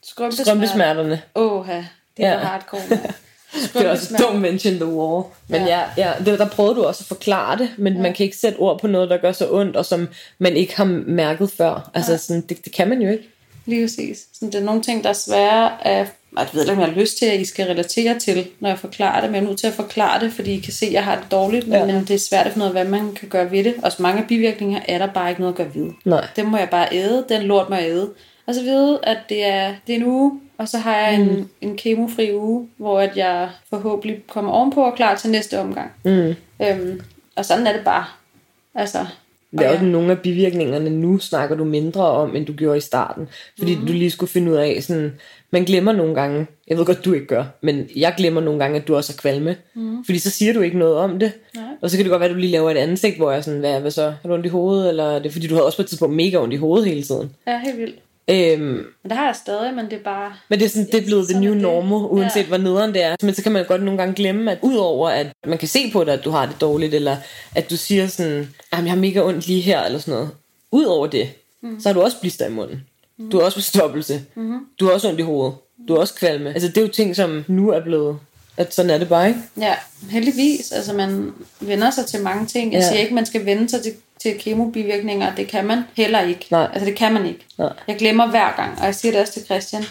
[0.02, 0.44] Skrømpesmerter.
[0.50, 1.22] Strømpesmerterne.
[1.34, 1.84] Åh, det
[2.18, 2.34] Ja.
[2.34, 2.80] var hardcore.
[3.74, 5.26] Det er også don't mention the war.
[5.48, 8.02] Men ja, ja, ja det, der prøvede du også at forklare det, men ja.
[8.02, 10.76] man kan ikke sætte ord på noget, der gør så ondt, og som man ikke
[10.76, 11.90] har mærket før.
[11.94, 13.28] Altså, sådan, det, det kan man jo ikke.
[13.66, 14.26] Lige præcis.
[14.32, 16.06] Så det er nogle ting, der er svære at...
[16.37, 18.79] Jeg ved ikke, om jeg har lyst til, at I skal relatere til, når jeg
[18.79, 20.93] forklarer det, men jeg er nødt til at forklare det, fordi I kan se, at
[20.93, 21.87] jeg har det dårligt, men Ja.
[21.87, 22.01] ja.
[22.01, 23.74] det er svært at finde ud af, hvad man kan gøre ved det.
[23.83, 25.91] Og så mange af bivirkninger er der bare ikke noget at gøre ved.
[26.05, 26.26] Nej.
[26.37, 28.11] Den må jeg bare æde, den lort må jeg æde.
[28.47, 31.29] Og så vide, at det er, det er en uge, og så har jeg mm.
[31.31, 35.91] en, en kemofri uge, hvor at jeg forhåbentlig kommer ovenpå og klar til næste omgang.
[36.05, 36.35] Mm.
[36.62, 37.01] Øhm,
[37.37, 38.05] og sådan er det bare.
[38.74, 38.99] Altså,
[39.53, 42.76] Det er og også nogle af bivirkningerne nu, snakker du mindre om, end du gjorde
[42.79, 43.29] i starten.
[43.59, 43.87] Fordi mm.
[43.87, 45.12] du lige skulle finde ud af, sådan,
[45.51, 48.80] man glemmer nogle gange, jeg ved godt, du ikke gør, men jeg glemmer nogle gange,
[48.80, 49.57] at du også har kvalme.
[49.74, 50.05] Mm.
[50.05, 51.32] Fordi så siger du ikke noget om det.
[51.55, 51.64] Nej.
[51.82, 53.42] Og så kan det godt være, at du lige laver et ansigt, hvor jeg er
[53.42, 54.03] sådan, hvad, hvad så?
[54.22, 54.88] Har du ondt i hovedet?
[54.88, 57.03] Eller er det fordi, du havde også på et tidspunkt mega ondt i hovedet hele
[57.03, 57.30] tiden?
[57.46, 57.99] ja, helt vildt.
[58.30, 60.32] Øhm, Men det har jeg stadig, men det er bare...
[60.49, 61.62] Men det er, sådan, det er blevet nye er det.
[61.62, 62.46] normal, uanset ja.
[62.46, 63.16] hvor nederen det er.
[63.22, 66.05] Men så kan man godt nogle gange glemme, at udover at man kan se på
[66.05, 67.16] dig, at du har det dårligt, eller
[67.55, 70.30] at du siger sådan, at jeg har mega ondt lige her, eller sådan noget.
[70.72, 71.28] Udover det,
[71.62, 71.80] mm.
[71.80, 72.82] så har du også blister i munden.
[73.19, 73.31] Mm.
[73.31, 74.25] Du har også forstoppelse.
[74.35, 74.59] Mm.
[74.81, 75.55] Du har også ondt i hovedet.
[75.89, 76.49] Du har også kvalme.
[76.51, 78.19] Altså det er jo ting, som nu er blevet,
[78.57, 79.41] at sådan er det bare, ikke?
[79.57, 79.75] Ja,
[80.11, 80.73] heldigvis.
[80.73, 82.73] Altså, man vender sig til mange ting.
[82.73, 82.89] Jeg ja.
[82.89, 83.93] siger ikke, man skal vende sig til,
[84.23, 85.35] til kemobivirkninger.
[85.35, 86.47] Det kan man heller ikke.
[86.51, 86.69] Nej.
[86.73, 87.47] Altså, det kan man ikke.
[87.59, 87.69] Nej.
[87.89, 89.85] Jeg glemmer hver gang, og jeg siger det også til Christian,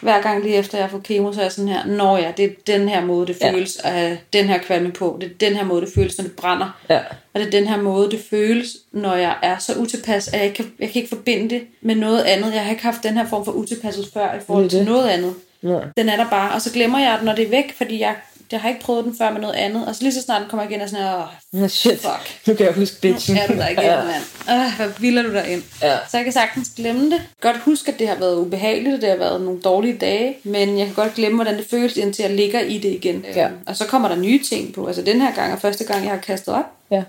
[0.00, 2.44] hver gang lige efter jeg får kemo, så er jeg sådan her, Nå ja, det
[2.44, 3.52] er den her måde, det Ja.
[3.52, 5.18] føles at have den her kvalme på.
[5.20, 6.78] Det er den her måde, det føles, når det brænder.
[6.90, 6.98] Ja.
[7.34, 10.44] Og det er den her måde, det føles, når jeg er så utilpas, at jeg
[10.44, 12.54] ikke kan, jeg kan ikke forbinde det med noget andet.
[12.54, 14.86] Jeg har ikke haft den her form for utilpasset før i forhold til det.
[14.88, 15.34] noget andet.
[15.62, 15.80] Nej.
[15.96, 18.14] Den er der bare, og så glemmer jeg den, når det er væk, fordi jeg,
[18.54, 19.86] jeg har ikke prøvet den før med noget andet.
[19.86, 22.00] Og så lige så snart den kommer igen, er jeg sådan her, Oh, shit.
[22.00, 22.46] Fuck.
[22.46, 23.36] Nu kan jeg huske bitchen.
[23.36, 23.96] nu er du der igen, ja.
[24.04, 24.22] mand.
[24.50, 25.62] Øh, hvad vilder du der ind?
[25.82, 25.96] Ja.
[26.10, 27.22] Så jeg kan sagtens glemme det.
[27.40, 30.78] Godt huske, at det har været ubehageligt, og det har været nogle dårlige dage, men
[30.78, 33.24] jeg kan godt glemme, hvordan det føles, indtil jeg ligger i det igen.
[33.34, 33.46] Ja.
[33.46, 34.86] Øhm, Og så kommer der nye ting på.
[34.86, 37.02] Altså den her gang er første gang, jeg har kastet op ja.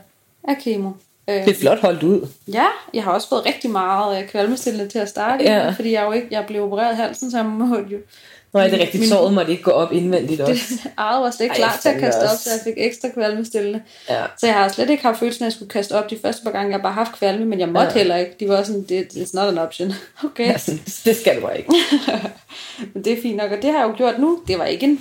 [0.48, 0.90] af kemo.
[1.30, 2.28] Øhm, Det er flot holdt ud.
[2.54, 5.70] Ja, jeg har også fået rigtig meget øh, kvalmestillende til at starte, Ja.
[5.70, 7.98] fordi jeg jo ikke, jeg blev opereret i halsen, så jeg måtte jo
[8.56, 9.00] Nå, er det rigtigt?
[9.02, 10.54] min- Såret måtte ikke gå op indvendigt også.
[10.84, 13.82] det eget var slet ikke klar til at kaste op, så jeg fik ekstra kvalmestillende.
[14.10, 14.24] Ja.
[14.40, 16.44] Så jeg har slet ikke haft følelsen af, at jeg skulle kaste op de første
[16.44, 16.70] par gange.
[16.70, 17.98] Jeg har bare haft kvalme, men jeg måtte Ja.
[17.98, 18.32] heller ikke.
[18.40, 19.94] De var sådan, det it's not an option.
[20.26, 21.70] Okay, Ja, sådan, det skal du bare ikke.
[22.94, 23.52] men det er fint nok.
[23.52, 24.40] Og det har jeg jo gjort nu.
[24.48, 24.98] Det var ikke en,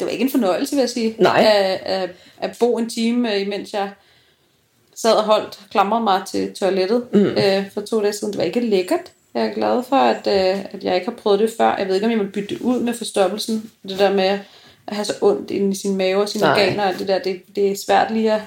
[0.00, 1.14] det var ikke en fornøjelse, vil jeg sige.
[1.18, 1.44] Nej.
[1.48, 3.90] At, at, at bo en time, øh, imens jeg
[4.96, 7.20] sad og holdt, klamrede mig til toilettet mm.
[7.20, 8.32] øh, for to dage siden.
[8.32, 9.00] Det var ikke lækkert.
[9.34, 11.76] Jeg er glad for, at, øh, at jeg ikke har prøvet det før.
[11.76, 13.70] Jeg ved ikke, om jeg vil bytte det ud med forstoppelsen.
[13.88, 14.38] Det der med
[14.86, 16.52] at have så ondt inde i sin mave og sine Nej.
[16.52, 18.40] organer og det der, det, det er svært lige at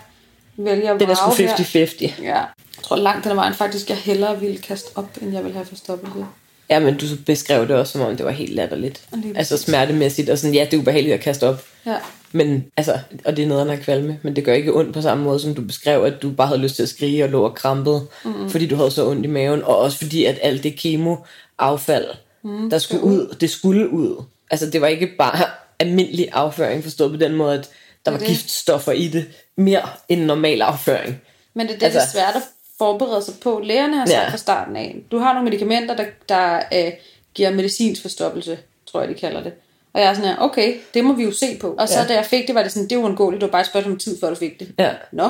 [0.58, 2.16] vælge at Det er sgu vrage her.
[2.16, 2.24] 50-50.
[2.24, 2.28] Ja.
[2.38, 5.66] Jeg tror langt den vejen faktisk, jeg hellere ville kaste op, end jeg ville have
[5.66, 6.26] forstoppelse.
[6.70, 9.02] Ja, men du beskrev det også, som om det var helt latterligt.
[9.36, 11.64] Altså smertemæssigt, og sådan, ja, det er ubehageligt at kaste op.
[11.86, 11.96] Ja.
[12.36, 15.24] Men, altså, og det er noget, der kvalme, men det gør ikke ondt på samme
[15.24, 17.56] måde, som du beskrev, at du bare havde lyst til at skrige og lå og
[17.56, 18.50] krampede, mm.
[18.50, 22.06] fordi du havde så ondt i maven, og også fordi, at alt det kemoaffald,
[22.44, 24.24] mm, der skulle ud, det skulle ud.
[24.52, 25.46] Altså, det var ikke bare
[25.80, 27.70] almindelig afføring, forstået på den måde, at
[28.06, 28.28] der var det.
[28.28, 29.26] giftstoffer i det,
[29.56, 31.22] mere end normal afføring.
[31.54, 33.62] Men det er det, altså, Altså- er svært at forberede sig på.
[33.64, 34.30] Lægerne har sagt ja.
[34.30, 36.92] fra starten af, du har nogle medicamenter, der, der øh,
[37.34, 39.54] giver medicinsk forstoppelse, tror jeg, de kalder det.
[39.96, 41.76] Og jeg er sådan her, okay, det må vi jo se på.
[41.80, 42.06] Og så Ja.
[42.08, 43.94] da jeg fik det, var det sådan, det var uundgåeligt, det var bare et spørgsmål
[43.94, 44.68] om tid, før du fik det.
[44.80, 44.90] Ja.
[45.12, 45.30] Nå,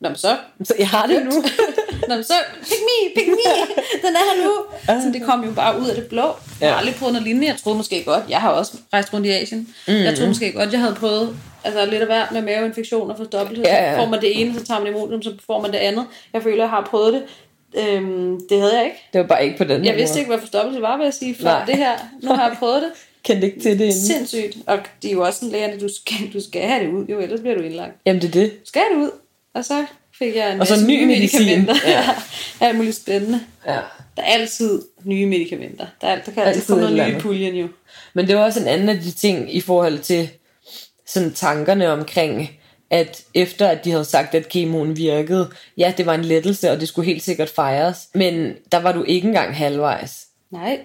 [0.00, 1.30] Nå så, Så jeg har det nu.
[2.08, 3.52] Nå, så, pick me, pick me,
[4.08, 4.52] den er her nu.
[5.02, 6.22] Så det kom jo bare ud af det blå.
[6.60, 6.78] Jeg har Ja.
[6.78, 7.46] aldrig prøvet noget lignende.
[7.48, 9.74] Jeg troede måske godt, jeg har også rejst rundt i Asien.
[9.88, 9.94] Mm.
[9.94, 13.64] Jeg troede måske godt, jeg havde prøvet altså lidt af hvert med maveinfektioner for dobbelthed.
[13.66, 13.92] Ja, ja.
[13.94, 16.06] Så får man det ene, så tager man imod så får man det andet.
[16.32, 17.22] Jeg føler, jeg har prøvet det.
[17.76, 19.08] Øhm, det havde jeg ikke.
[19.12, 20.20] Det var bare ikke på den Jeg vidste måde.
[20.20, 21.64] ikke, hvad forstoppelse var, vil jeg sige, før Nej.
[21.64, 21.92] det her.
[22.22, 22.90] Nu har jeg prøvet det.
[23.28, 24.00] Kendte ikke til det inden.
[24.00, 24.56] Sindssygt.
[24.66, 27.20] Og de er jo også sådan lægerne, du skal, du skal have det ud, jo,
[27.20, 27.92] ellers bliver du indlagt.
[28.06, 28.52] Jamen det er det.
[28.64, 29.10] Skal have det ud.
[29.54, 29.84] Og så
[30.18, 31.68] fik jeg en Og så ny nye medicin.
[31.86, 32.04] Ja.
[32.60, 33.40] Alt muligt spændende.
[33.66, 33.72] Ja.
[34.16, 35.86] Der er altid nye medicamenter.
[36.00, 37.68] Der, er, der kan altid Altid komme et noget nye i puljen jo.
[38.14, 40.30] Men det var også en anden af de ting i forhold til
[41.06, 42.50] sådan tankerne omkring,
[42.90, 46.80] at efter at de havde sagt, at kemoen virkede, ja, det var en lettelse, og
[46.80, 50.26] det skulle helt sikkert fejres, men der var du ikke engang halvvejs.
[50.50, 50.80] Nej.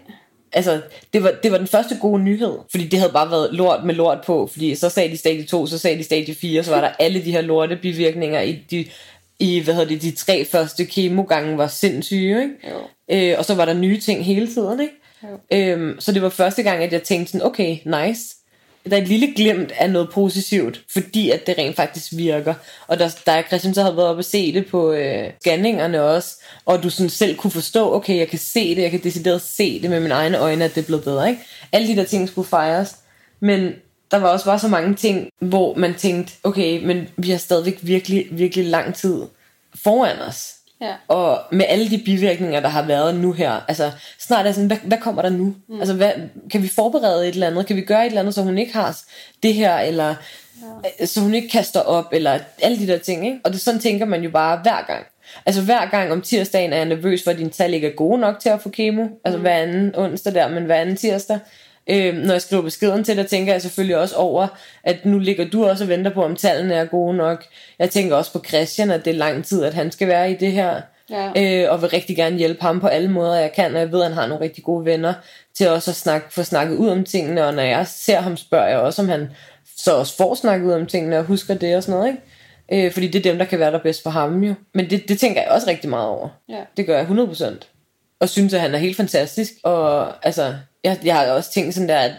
[0.53, 0.81] Altså,
[1.13, 3.95] det var, det var den første gode nyhed, fordi det havde bare været lort med
[3.95, 6.81] lort på, fordi så sagde de stadie 2, så sagde de stadie 4, så var
[6.81, 8.85] der alle de her lorte bivirkninger i de,
[9.39, 12.55] i, hvad hedder det, de tre første kemogange var sindssyge, ikke?
[12.69, 12.77] Jo.
[13.15, 14.93] Øh, og så var der nye ting hele tiden, ikke?
[15.23, 15.57] Jo.
[15.57, 18.35] Øhm, så det var første gang, at jeg tænkte sådan, okay, nice.
[18.89, 22.53] Der er et lille glimt af noget positivt, fordi at det rent faktisk virker.
[22.87, 26.35] Og der, der Christian så havde været oppe og se det på øh, scanningerne også,
[26.65, 29.81] og du sådan selv kunne forstå, okay, jeg kan se det, jeg kan decideret se
[29.81, 31.41] det med mine egne øjne, at det er blevet bedre, ikke?
[31.71, 32.95] Alle de der ting skulle fejres.
[33.39, 33.73] Men
[34.11, 37.79] der var også bare så mange ting, hvor man tænkte, okay, men vi har stadigvæk
[37.81, 39.21] virkelig, virkelig lang tid
[39.83, 40.53] foran os.
[40.83, 40.93] Ja.
[41.07, 44.77] Og med alle de bivirkninger, der har været nu her, altså snart er sådan, hvad,
[44.83, 45.55] hvad kommer der nu?
[45.69, 45.79] Mm.
[45.79, 46.11] Altså, hvad,
[46.51, 47.65] kan vi forberede et eller andet?
[47.65, 48.99] Kan vi gøre et eller andet, så hun ikke har
[49.43, 50.15] det her, eller
[50.99, 51.05] ja.
[51.05, 53.39] så hun ikke kaster op, eller alle de der ting, ikke?
[53.43, 55.05] Og det sådan tænker man jo bare hver gang.
[55.45, 58.19] Altså hver gang om tirsdagen er jeg nervøs for, at dine tal ikke er gode
[58.19, 59.07] nok til at få kemo.
[59.25, 61.39] Altså hver anden onsdag der, men hver anden tirsdag.
[61.89, 64.47] Øhm, når jeg skriver beskeden til dig, tænker jeg selvfølgelig også over,
[64.83, 67.45] at nu ligger du også og venter på, om tallene er gode nok.
[67.79, 70.35] Jeg tænker også på Christian, at det er lang tid, at han skal være i
[70.35, 70.81] det her.
[71.09, 71.31] Ja.
[71.37, 73.73] Øh, og vil rigtig gerne hjælpe ham på alle måder, jeg kan.
[73.73, 75.13] Og jeg ved, at han har nogle rigtig gode venner
[75.53, 77.45] til også at snakke, få snakket ud om tingene.
[77.45, 79.29] Og når jeg ser ham, spørger jeg også, om han
[79.77, 82.07] så også får snakket ud om tingene og husker det og sådan noget.
[82.11, 82.85] Ikke?
[82.85, 84.53] Øh, fordi det er dem, der kan være der bedst for ham jo.
[84.73, 86.29] Men det, det tænker jeg også rigtig meget over.
[86.49, 86.59] Ja.
[86.77, 87.59] Det gør jeg 100%.
[88.19, 89.53] Og synes, at han er helt fantastisk.
[89.63, 90.53] Og altså,
[90.83, 92.11] jeg, jeg har også tænkt sådan der, at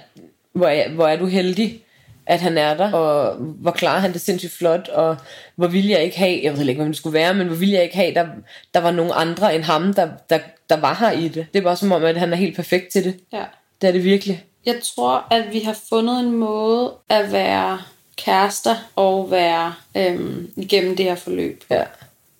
[0.53, 1.81] hvor er, hvor er du heldig,
[2.27, 5.17] at han er der, og hvor klarer han det sindssygt flot, og
[5.57, 7.75] hvor ville jeg ikke have, jeg ved ikke, hvem det skulle være, men hvor ville
[7.75, 8.27] jeg ikke have, der,
[8.75, 10.39] der var nogen andre end ham, der, der,
[10.71, 11.47] der var her i det.
[11.55, 13.21] Det er bare som om, at han er helt perfekt til det.
[13.33, 13.45] ja.
[13.81, 14.45] Det er det virkelig.
[14.67, 17.79] Jeg tror, at vi har fundet en måde at være
[18.17, 21.83] kærester og være øhm, igennem det her forløb, Ja.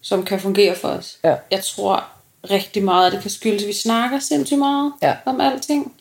[0.03, 1.19] som kan fungere for os.
[1.25, 1.35] Ja.
[1.51, 2.05] Jeg tror
[2.51, 5.15] rigtig meget, at det kan skyldes, at vi snakker sindssygt meget Ja.
[5.25, 5.93] om alting.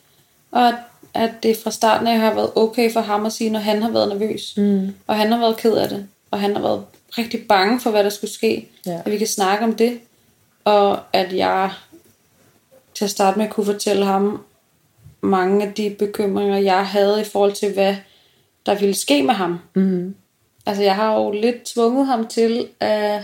[0.54, 0.76] Og at,
[1.14, 3.90] at det fra starten af har været okay for ham at sige, når han har
[3.90, 4.54] været nervøs.
[4.58, 4.94] Mm.
[5.08, 6.08] Og han har været ked af det.
[6.32, 6.86] Og han har været
[7.18, 8.70] rigtig bange for, hvad der skulle ske.
[8.86, 9.02] Ja.
[9.06, 10.00] At vi kan snakke om det.
[10.64, 11.72] Og at jeg
[12.96, 14.44] til at starte med kunne fortælle ham
[15.22, 17.96] mange af de bekymringer, jeg havde i forhold til, hvad
[18.66, 19.60] der ville ske med ham.
[19.74, 20.16] Mm-hmm.
[20.66, 23.22] Altså, jeg har jo lidt tvunget ham til at,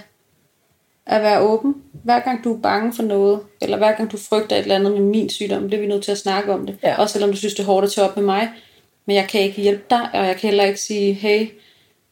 [1.09, 1.75] at være åben.
[2.03, 4.93] Hver gang du er bange for noget, eller hver gang du frygter et eller andet
[4.93, 6.77] med min sygdom, bliver vi nødt til at snakke om det.
[6.83, 7.01] Ja.
[7.01, 8.49] Også selvom du synes, det er hårdt at tage op med mig.
[9.05, 11.47] Men jeg kan ikke hjælpe dig, og jeg kan heller ikke sige, hey,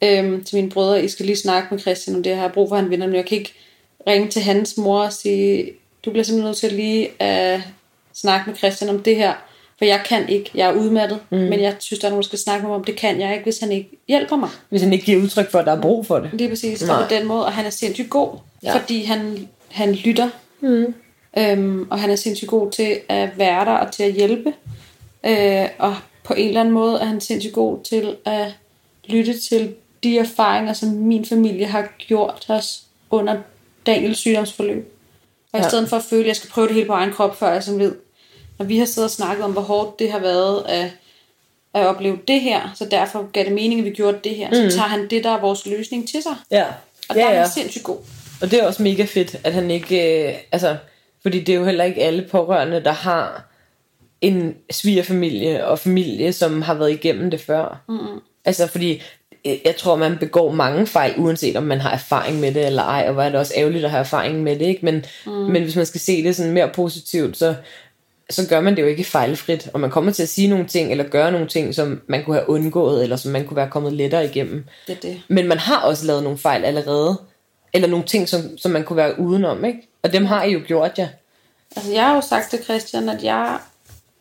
[0.04, 2.70] øhm, til mine brødre, I skal lige snakke med Christian om det, jeg har brug
[2.70, 3.54] for, han vinder, men jeg kan ikke
[4.08, 5.72] ringe til hans mor og sige,
[6.06, 7.62] du bliver simpelthen nødt til lige at
[8.14, 9.34] snakke med Christian om det her,
[9.78, 11.38] for jeg kan ikke, jeg er udmattet, mm.
[11.38, 13.32] men jeg synes, der er nogen, der skal snakke med mig om, det kan jeg
[13.34, 14.50] ikke, hvis han ikke hjælper mig.
[14.70, 16.30] Hvis han ikke giver udtryk for, at der er brug for det.
[16.34, 16.96] Lige præcis, Nej.
[16.96, 18.78] og på den måde, og han er sindssygt god, Ja.
[18.80, 20.94] fordi han, han lytter, mm.
[21.38, 24.54] øhm, og han er sindssygt god til at være der og til at hjælpe,
[25.26, 28.56] øh, og på en eller anden måde er han sindssygt god til at
[29.06, 29.74] lytte til
[30.04, 33.36] de erfaringer, som min familie har gjort os under
[33.86, 34.94] Daniels sygdomsforløb.
[35.54, 35.70] Og i Ja.
[35.70, 37.64] stedet for at føle, at jeg skal prøve det hele på egen krop, før jeg
[37.64, 37.96] sådan ved,
[38.60, 40.92] når vi har siddet og snakket om, hvor hårdt det har været at,
[41.74, 44.54] at opleve det her, så derfor gav det mening, at vi gjorde det her.
[44.54, 46.36] Så tager han det, der er vores løsning til sig.
[46.52, 46.66] Ja.
[47.10, 47.40] Og ja, der er ja.
[47.40, 47.98] han sindssygt god.
[48.42, 50.78] Og det er også mega fedt, at han ikke, øh, altså,
[51.22, 53.48] fordi det er jo heller ikke alle pårørende, der har
[54.22, 57.84] en svigerfamilie og familie, som har været igennem det før.
[57.90, 58.22] Mm-hmm.
[58.46, 59.02] Altså, fordi
[59.46, 62.84] øh, jeg tror, man begår mange fejl, uanset om man har erfaring med det eller
[62.84, 64.86] ej, og hvor er det også ærgerligt at have erfaring med det, ikke?
[64.86, 65.32] Men, mm.
[65.32, 67.56] men hvis man skal se det sådan mere positivt, så,
[68.30, 70.92] så gør man det jo ikke fejlfrit, og man kommer til at sige nogle ting,
[70.92, 73.94] eller gøre nogle ting, som man kunne have undgået, eller som man kunne være kommet
[73.94, 74.66] lettere igennem.
[74.88, 75.22] Det er det.
[75.28, 77.22] Men man har også lavet nogle fejl allerede.
[77.74, 79.88] Eller nogle ting, som, som man kunne være udenom, ikke?
[80.04, 81.08] Og dem har I jo gjort, ja.
[81.76, 83.58] Altså, jeg har jo sagt til Christian, at jeg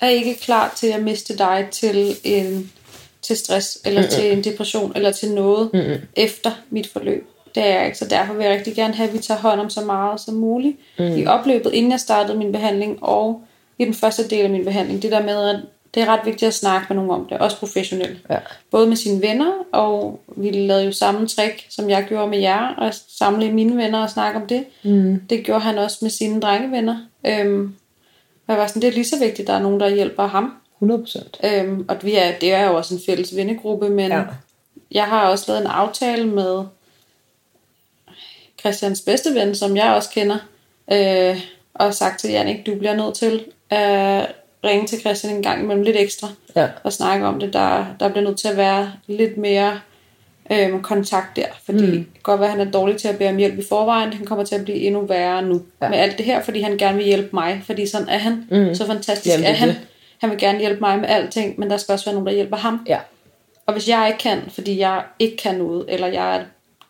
[0.00, 2.72] er ikke klar til at miste dig til en
[3.22, 4.14] til stress, eller mm-hmm.
[4.14, 6.08] til en depression, eller til noget mm-hmm.
[6.16, 7.26] efter mit forløb.
[7.54, 9.60] Det er jeg ikke, så derfor vil jeg rigtig gerne have, at vi tager hånd
[9.60, 11.16] om så meget som muligt mm.
[11.16, 13.42] i opløbet, inden jeg startede min behandling, og
[13.78, 15.02] i den første del af min behandling.
[15.02, 15.60] Det der med, at
[15.94, 18.18] det er ret vigtigt at snakke med nogen om det, også professionelt.
[18.30, 18.38] Ja.
[18.70, 22.74] Både med sine venner, og vi lavede jo samme trick, som jeg gjorde med jer,
[22.74, 24.64] og samle mine venner og snakke om det.
[24.82, 25.20] Mm.
[25.30, 26.96] Det gjorde han også med sine drengevenner.
[27.26, 27.74] Øhm,
[28.46, 30.26] og jeg var sådan, det er lige så vigtigt, at der er nogen, der hjælper
[30.26, 30.52] ham.
[30.76, 31.36] 100 procent.
[31.44, 34.22] Øhm, og vi er, det er jo også en fælles vennegruppe, men ja.
[34.90, 36.64] jeg har også lavet en aftale med
[38.60, 40.38] Christians bedste ven, som jeg også kender,
[40.92, 41.40] øh,
[41.74, 44.26] og sagt til Jannik, du bliver nødt til at
[44.64, 46.68] ringe til Christian en gang imellem lidt ekstra Ja.
[46.84, 47.52] og snakke om det.
[47.52, 49.80] Der, der bliver nødt til at være lidt mere
[50.52, 51.86] øh, kontakt der, fordi mm.
[51.86, 54.12] det kan godt være, at han er dårlig til at bede om hjælp i forvejen.
[54.12, 55.88] Han kommer til at blive endnu værre nu Ja.
[55.88, 58.46] med alt det her, fordi han gerne vil hjælpe mig, fordi sådan er han.
[58.50, 58.74] Mm.
[58.74, 59.68] Så fantastisk Jamen, er er han.
[59.68, 59.76] det.
[60.20, 62.56] Han vil gerne hjælpe mig med alting, men der skal også være nogen, der hjælper
[62.56, 62.80] ham.
[62.88, 62.98] Ja.
[63.66, 66.40] Og hvis jeg ikke kan, fordi jeg ikke kan noget, eller jeg er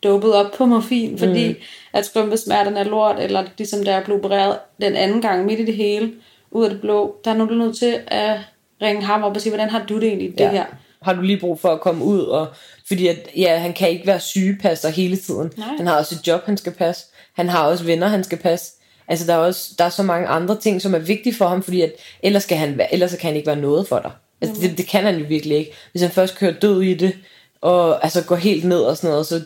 [0.03, 1.55] dopet op på morfin, fordi mm.
[1.93, 5.65] at skrumpesmerterne er lort, eller ligesom da jeg blev opereret den anden gang midt i
[5.65, 6.11] det hele,
[6.51, 8.39] ud af det blå, der er er nødt til at
[8.81, 10.51] ringe ham op og sige, hvordan har du det egentlig, det Ja.
[10.51, 10.65] her?
[11.01, 12.47] Har du lige brug for at komme ud, og
[12.87, 15.51] fordi at, ja, han kan ikke være sygepasser hele tiden.
[15.57, 15.67] Nej.
[15.77, 17.05] Han har også et job, han skal passe.
[17.33, 18.73] Han har også venner, han skal passe.
[19.07, 21.63] Altså, der er også der er så mange andre ting, som er vigtige for ham,
[21.63, 21.91] fordi at,
[22.23, 24.11] ellers, skal han, ellers så kan han ikke være noget for dig.
[24.41, 25.71] Altså, det, det kan han jo virkelig ikke.
[25.91, 27.15] Hvis han først kører død i det,
[27.61, 29.41] og altså går helt ned og sådan noget, så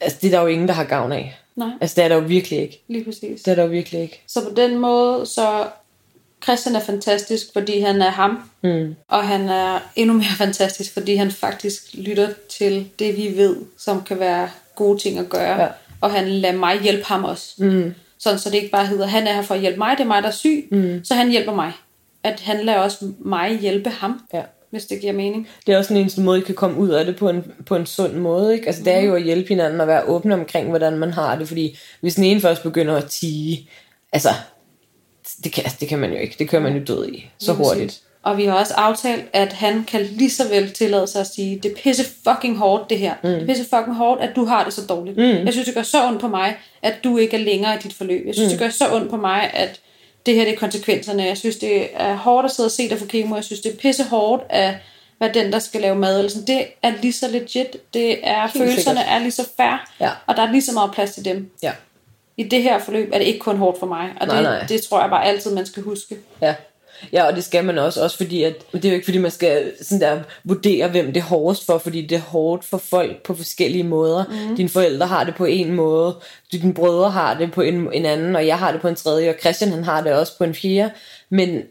[0.00, 1.36] altså, det er der jo ingen, der har gavn af.
[1.56, 2.82] Nej, Altså, det er der jo virkelig ikke.
[2.88, 3.42] lige præcis.
[3.42, 4.22] Det er der jo virkelig ikke.
[4.28, 5.66] Så på den måde, så
[6.44, 8.94] Christian er fantastisk, fordi han er ham, Mm.
[9.08, 12.28] og han er endnu mere fantastisk, fordi han faktisk lytter
[12.58, 15.62] til det, vi ved, som kan være gode ting at gøre.
[15.62, 15.68] Ja.
[16.00, 17.54] Og han lader mig hjælpe ham også.
[17.58, 17.94] Mm.
[18.18, 20.08] Sådan, så det ikke bare hedder, han er her for at hjælpe mig, det er
[20.08, 21.00] mig, der er syg, Mm.
[21.04, 21.72] så han hjælper mig.
[22.22, 24.42] At han lader også mig hjælpe ham, Ja.
[24.70, 25.48] hvis det giver mening.
[25.66, 27.76] Det er også den eneste måde, I kan komme ud af det på en, på
[27.76, 28.54] en sund måde.
[28.54, 28.66] Ikke?
[28.66, 31.48] Altså, det er jo at hjælpe hinanden og være åbne omkring, hvordan man har det.
[31.48, 33.68] Fordi hvis den ene først begynder at tige,
[34.12, 34.28] altså,
[35.44, 36.36] det kan, det kan man jo ikke.
[36.38, 37.86] Det kører man jo død i så Lige hurtigt.
[37.86, 38.02] præcis.
[38.22, 41.60] Og vi har også aftalt, at han kan lige så vel tillade sig at sige,
[41.62, 43.14] det er pisse fucking hårdt det her.
[43.22, 43.28] Mm.
[43.30, 45.16] Det er pisse fucking hårdt, at du har det så dårligt.
[45.16, 45.22] Mm.
[45.44, 47.92] Jeg synes, det gør så ondt på mig, at du ikke er længere i dit
[47.92, 48.26] forløb.
[48.26, 48.50] Jeg synes, mm.
[48.50, 49.80] det gør så ondt på mig, at
[50.26, 51.22] det her det er konsekvenserne.
[51.22, 53.34] Jeg synes, det er hårdt at sidde og se dig for kemo.
[53.34, 54.74] Jeg synes, det er pisse hårdt at
[55.20, 56.18] være den, der skal lave mad.
[56.18, 56.46] Eller sådan.
[56.46, 57.76] Det er lige så legit.
[57.94, 59.04] Det er, følelserne sikkert.
[59.08, 59.90] er lige så fair.
[60.00, 60.10] Ja.
[60.26, 61.50] Og der er lige så meget plads til dem.
[61.62, 61.72] Ja.
[62.36, 64.12] I det her forløb er det ikke kun hårdt for mig.
[64.20, 64.66] Og Nej, det, nej.
[64.66, 66.16] det tror jeg bare altid, man skal huske.
[66.42, 66.54] Ja.
[67.12, 69.30] Ja, og det skal man også, også fordi, at det er jo ikke fordi, man
[69.30, 73.22] skal sådan der vurdere, hvem det er hårdest for, fordi det er hårdt for folk
[73.22, 74.24] på forskellige måder.
[74.48, 74.56] Mm.
[74.56, 76.16] Dine forældre har det på en måde,
[76.52, 79.30] dine brødre har det på en, en anden, og jeg har det på en tredje,
[79.30, 80.92] og Christian han har det også på en fjerde.
[81.30, 81.62] Men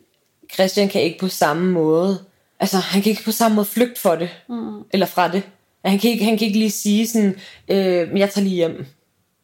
[0.53, 2.20] Christian kan ikke på samme måde,
[2.59, 4.82] altså han kan ikke på samme måde flygte for det, mm.
[4.93, 5.43] eller fra det.
[5.86, 7.36] Han kan, ikke, han kan ikke lige sige sådan,
[7.68, 8.86] øh, jeg tager lige hjem.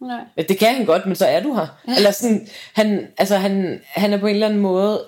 [0.01, 0.45] Nej.
[0.49, 1.67] Det kan han godt, men så er du her.
[1.87, 1.95] Ja.
[1.95, 5.03] Eller sådan, han, altså han, han er på en eller anden måde,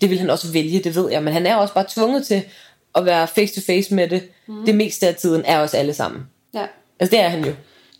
[0.00, 2.42] det vil han også vælge, det ved jeg, men han er også bare tvunget til
[2.94, 4.22] at være face to face med det.
[4.46, 4.66] Mm.
[4.66, 6.22] Det meste af tiden er os alle sammen.
[6.54, 6.66] Ja.
[7.00, 7.52] Altså det er han jo.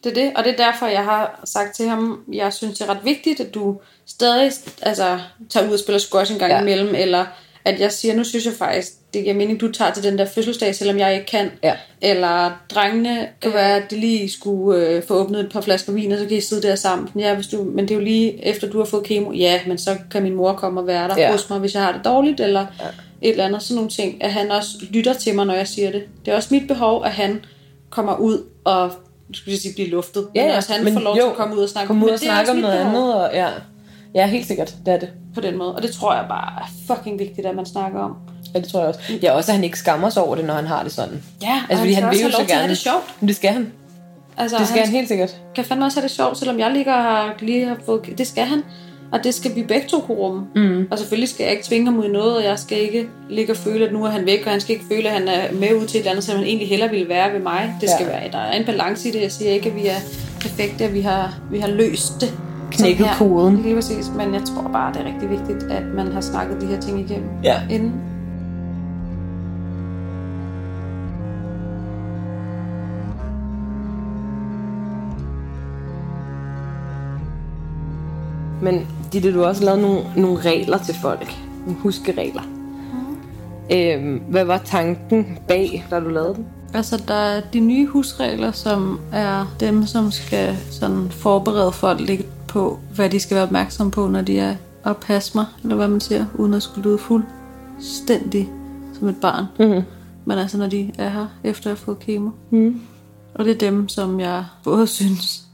[0.05, 2.89] Det er det, og det er derfor, jeg har sagt til ham, jeg synes, det
[2.89, 5.21] er ret vigtigt, at du stadig altså,
[5.51, 6.61] tager ud og spiller squash en gang ja.
[6.61, 7.27] imellem, eller
[7.65, 10.25] at jeg siger, nu synes jeg faktisk, det giver mening, du tager til den der
[10.25, 11.51] fødselsdag, selvom jeg ikke kan.
[11.63, 11.75] Ja.
[12.01, 16.13] Eller drengene, kan være, at de lige skulle øh, få åbnet et par flasker vin,
[16.13, 17.09] og så kan I sidde der sammen.
[17.19, 19.33] Ja, hvis du, men det er jo lige efter, du har fået kemo.
[19.33, 21.33] Ja, men så kan min mor komme og være der Ja.
[21.33, 22.87] hos mig, hvis jeg har det dårligt, eller ja.
[23.23, 23.63] et eller andet.
[23.63, 26.03] Sådan nogle ting, at han også lytter til mig, når jeg siger det.
[26.25, 27.45] Det er også mit behov, at han
[27.91, 28.91] kommer ud og
[29.33, 30.27] skal jeg sige, blive luftet.
[30.35, 31.87] Ja, men også han men får lov jo, til at komme ud og snakke.
[31.87, 33.15] Kom ud og snakke om noget behov andet.
[33.15, 33.49] Og, ja.
[34.15, 34.75] ja, helt sikkert.
[34.87, 35.09] Det er det.
[35.35, 35.75] På den måde.
[35.75, 38.17] Og det tror jeg bare er fucking vigtigt, at man snakker om.
[38.57, 39.01] Ja, det tror jeg også.
[39.23, 41.23] Ja, også at han ikke skammer sig over det, når han har det sådan.
[41.43, 42.69] Ja, Altså, fordi han, vil jo så gerne.
[42.69, 43.15] det sjovt.
[43.21, 43.73] Men det skal han.
[44.39, 45.37] Altså, Det skal han han helt sikkert.
[45.55, 48.19] kan fandme også have det sjovt, selvom jeg ligger og har, lige har fået...
[48.19, 48.63] Det skal han.
[49.13, 50.47] Og det skal vi begge to kunne rumme.
[50.55, 50.89] Mm.
[50.91, 53.53] Og selvfølgelig skal jeg ikke tvinge ham ud i noget, og jeg skal ikke ligge
[53.53, 55.53] og føle, at nu er han væk, og han skal ikke føle, at han er
[55.53, 57.75] med ud til et eller andet, som han egentlig hellere ville være ved mig.
[57.81, 58.13] Det skal Ja.
[58.21, 59.23] være, der er en balance i det.
[59.23, 59.97] Jeg siger ikke, at vi er
[60.41, 62.33] perfekte, at vi har, vi har løst det.
[62.73, 63.63] Knækket koden.
[63.63, 66.67] Lige præcis, men jeg tror bare, det er rigtig vigtigt, at man har snakket de
[66.67, 67.61] her ting igennem Ja.
[67.71, 67.93] inden.
[78.67, 81.37] Men Ditte, du har også lavet nogle, nogle regler til folk.
[81.67, 82.43] Nogle huskeregler.
[83.73, 86.47] Øhm, hvad var tanken bag, da du lavede den?
[86.75, 92.47] Altså, der er de nye husregler, som er dem, som skal sådan forberede folk lidt
[92.49, 94.55] på, hvad de skal være opmærksomme på, når de er
[94.85, 97.25] og passe mig, eller hvad man siger, uden at skulle lyde fuld.
[97.75, 98.49] fuldstændig
[98.99, 99.45] som et barn.
[99.59, 99.83] Mm-hmm.
[100.25, 102.31] Men altså, når de er her, efter at have fået kemo.
[102.51, 102.81] Mm.
[103.35, 105.46] Og det er dem, som jeg både synes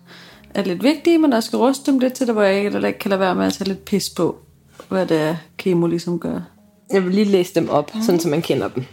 [0.54, 2.98] er lidt vigtige, men der skal ruste dem lidt til det, hvor jeg ikke, ikke
[2.98, 4.38] kan lade være med at tage lidt pis på,
[4.88, 6.40] hvad det er, kemo ligesom gør.
[6.92, 8.84] Jeg vil lige læse dem op, sådan så man kender dem.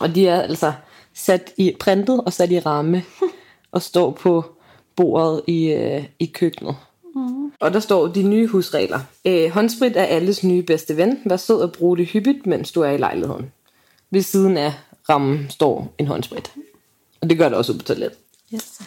[0.00, 0.72] Og de er altså
[1.14, 3.04] sat i printet og sat i ramme
[3.72, 4.44] og står på
[4.96, 6.76] bordet i, øh, i køkkenet.
[7.14, 7.52] Mm.
[7.60, 9.00] Og der står de nye husregler.
[9.24, 11.18] Øh, håndsprit er alles nye bedste ven.
[11.26, 13.52] Vær sød at bruge det hyppigt, mens du er i lejligheden.
[14.10, 14.72] Ved siden af
[15.08, 16.52] rammen står en håndsprit.
[17.20, 18.18] Og det gør det også på toilettet.
[18.54, 18.80] Yes.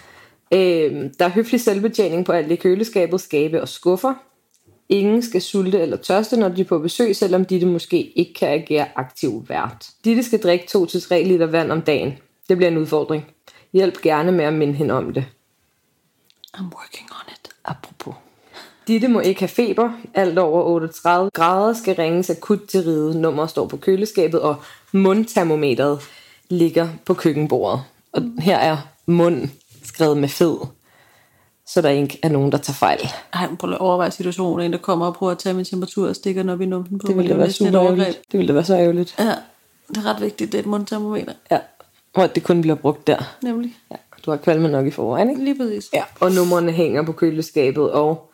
[0.54, 4.14] Øh, der er høflig selvbetjening på alt i køleskabet, skabe og skuffer.
[4.90, 8.50] Ingen skal sulte eller tørste, når de er på besøg, selvom Ditte måske ikke kan
[8.50, 9.90] agere aktiv vært.
[10.06, 12.14] Ditte skal drikke 2-3 liter vand om dagen.
[12.50, 13.26] Det bliver en udfordring.
[13.74, 15.26] Hjælp gerne med at minde hende om det.
[16.58, 17.50] I'm working on it.
[17.66, 18.14] Apropos.
[18.88, 19.92] Ditte må ikke have feber.
[20.14, 23.22] Alt over 38 grader skal ringes akut til ride.
[23.22, 24.56] Nummeret står på køleskabet, og
[24.92, 26.02] mundtermometeret
[26.50, 27.84] ligger på køkkenbordet.
[28.12, 29.50] Og her er mund
[29.90, 30.58] skrevet med fed,
[31.68, 33.00] så der ikke er nogen, der tager fejl.
[33.34, 36.10] Ej, men prøv at overveje situationen, en der kommer og prøver at tage min temperatur
[36.10, 38.22] og stikker den op i numsen på Det ville da være super ærgerligt.
[38.32, 39.16] Det ville da være så ærgerligt.
[39.20, 39.36] Ja,
[39.90, 41.60] det er ret vigtigt, det er et mundtermometer, Ja.
[42.14, 43.36] Og at det kun bliver brugt der.
[43.44, 43.76] nemlig.
[43.92, 43.96] Ja.
[44.26, 45.44] Du har kvalme nok i forvejen, ikke?
[45.44, 45.90] Lige præcis.
[45.94, 46.04] Ja.
[46.20, 48.32] Og numrene hænger på køleskabet, og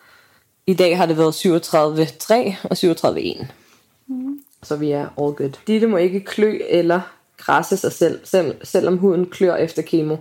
[0.68, 2.78] i dag har det været 37.3 og
[3.12, 3.45] 37.1.
[4.08, 4.39] Mm.
[4.64, 5.51] Så vi er all good.
[5.68, 7.01] Ditte må ikke klø eller
[7.38, 10.16] krasse sig selv, selv, selvom huden klør efter kemo.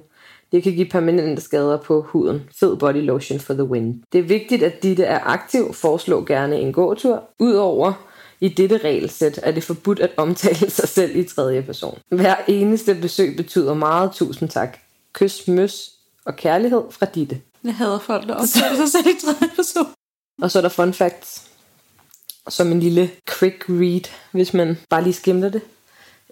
[0.55, 2.43] Det kan give permanente skader på huden.
[2.61, 4.03] Fed body lotion for the win.
[4.13, 5.73] Det er vigtigt, at Ditte er aktiv.
[5.73, 7.23] Foreslå gerne en gåtur.
[7.39, 7.93] Udover
[8.41, 11.99] i dette regelsæt er det forbudt at omtale sig selv i tredje person.
[12.09, 14.13] Hver eneste besøg betyder meget.
[14.13, 14.79] Tusind tak.
[15.13, 15.91] Kys, møs
[16.25, 17.41] og kærlighed fra Ditte.
[17.65, 19.87] Jeg hader folk, der optager sig selv i tredje person.
[20.43, 21.43] Og så er der fun facts,
[22.49, 25.63] som en lille quick read, hvis man bare lige skimter det.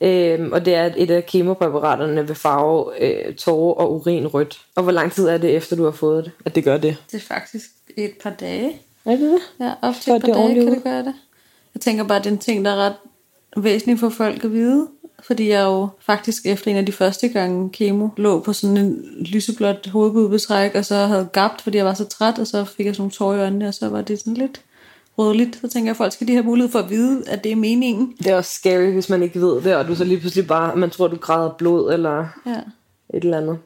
[0.02, 4.60] Øhm, og det er, at et af kemopræparaterne vil farve øh, tårer og urin rødt.
[4.74, 6.96] Og hvor lang tid er det efter, du har fået det, at det gør det?
[7.12, 8.80] Det er faktisk et par dage.
[9.04, 9.38] Er det det?
[9.60, 10.74] Ja, op til Så er et par det dage kan ud.
[10.74, 11.14] det gøre det.
[11.74, 12.94] Jeg tænker bare, at det er en ting, der er ret
[13.56, 14.88] væsentlig for folk at vide.
[15.22, 19.04] Fordi jeg jo faktisk efter en af de første gange kemo lå på sådan en
[19.32, 22.94] lyseblåt hovedbudbetræk, og så havde gabt, fordi jeg var så træt, og så fik jeg
[22.94, 24.60] sådan nogle tårer i øjnene, og så var det sådan lidt
[25.18, 25.56] rødligt.
[25.56, 27.56] Så tænker jeg, at folk skal de have mulighed for at vide, at det er
[27.56, 28.14] meningen.
[28.18, 30.76] Det er også scary, hvis man ikke ved det, og du så lige pludselig bare,
[30.76, 32.60] man tror, du græder blod, eller Ja.
[33.14, 33.58] et eller andet.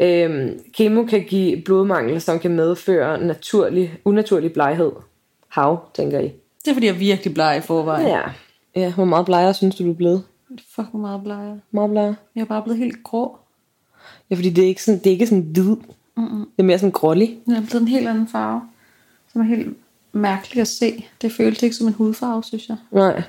[0.00, 4.92] Øhm, kemo kan give blodmangel, som kan medføre naturlig, unaturlig bleghed.
[5.48, 6.32] Hav, tænker I.
[6.64, 8.06] Det er fordi, jeg er virkelig bleg i forvejen.
[8.06, 8.20] Ja.
[8.76, 10.22] Ja, hvor meget blegere synes du, du er blevet?
[10.74, 11.56] Fuck, hvor meget bleg jeg er.
[11.70, 12.14] Meget blegere?
[12.34, 13.38] Jeg er bare blevet helt grå.
[14.30, 15.76] Ja, fordi det er ikke sådan, det er ikke sådan hvid.
[16.16, 16.38] Mm-mm.
[16.38, 17.38] Det er mere sådan grålig.
[17.46, 18.60] Jeg er blevet en helt anden farve,
[19.32, 19.76] som er helt
[20.14, 21.06] mærkelig at se.
[21.22, 22.76] Det føles ikke som en hudfarve, synes jeg.
[22.90, 23.22] Nej.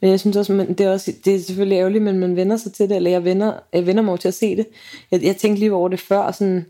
[0.00, 2.56] Men jeg synes også, men det er, også, det er selvfølgelig ærgerligt, men man vender
[2.56, 4.66] sig til det, eller jeg vender, jeg vender mig til at se det.
[5.10, 6.66] Jeg, jeg tænkte lige over det før, sådan,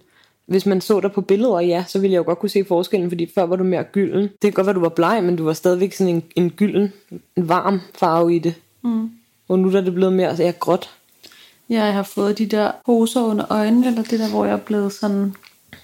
[0.47, 3.11] hvis man så dig på billeder, ja, så ville jeg jo godt kunne se forskellen,
[3.11, 4.23] fordi før var du mere gylden.
[4.23, 6.93] Det kan godt være, du var bleg, men du var stadigvæk sådan en, en gylden,
[7.37, 8.55] en varm farve i det.
[8.83, 9.11] Mm.
[9.49, 10.91] Og nu er det blevet mere ja, gråt.
[11.69, 14.93] Jeg har fået de der poser under øjnene, eller det der, hvor jeg er blevet
[14.93, 15.35] sådan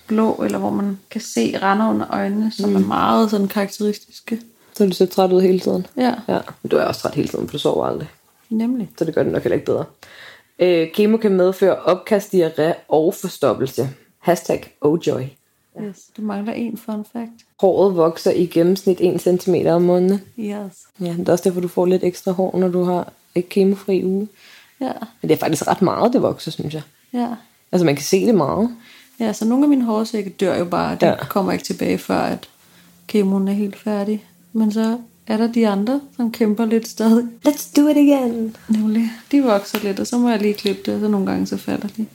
[0.06, 2.76] blå, eller hvor man kan se render under øjnene, som mm.
[2.76, 4.40] er meget sådan karakteristiske.
[4.74, 5.86] Så du ser træt ud hele tiden.
[5.96, 8.08] Ja, Ja, men du er også træt hele tiden, for du sover aldrig.
[8.50, 8.90] nemlig.
[8.98, 9.84] så det gør det nok heller ikke bedre.
[10.58, 13.88] Øh, kemo kan medføre opkast, diarré og forstoppelse.
[14.18, 15.22] Hashtag ojoy.
[15.82, 15.96] Yes.
[16.16, 17.30] Du mangler en fun fact.
[17.60, 20.22] Håret vokser i gennemsnit 1 cm om måneden.
[20.38, 20.72] Yes.
[21.00, 24.04] Ja, det er også derfor, du får lidt ekstra hår, når du har et kemofri
[24.04, 24.28] uge.
[24.80, 26.82] Ja, Men det er faktisk ret meget, det vokser, synes jeg.
[27.12, 27.28] ja.
[27.72, 28.76] Altså, man kan se det meget.
[29.20, 30.96] Ja, så nogle af mine hårsække dør jo bare.
[31.00, 31.16] De Ja.
[31.28, 32.48] kommer ikke tilbage, før at
[33.06, 34.24] kemoen er helt færdig.
[34.52, 37.24] Men så er der de andre, som kæmper lidt stadig.
[37.48, 38.56] Let's do it again.
[38.68, 41.46] Nemlig, de vokser lidt, og så må jeg lige klippe det, og så nogle gange
[41.46, 42.06] så falder de.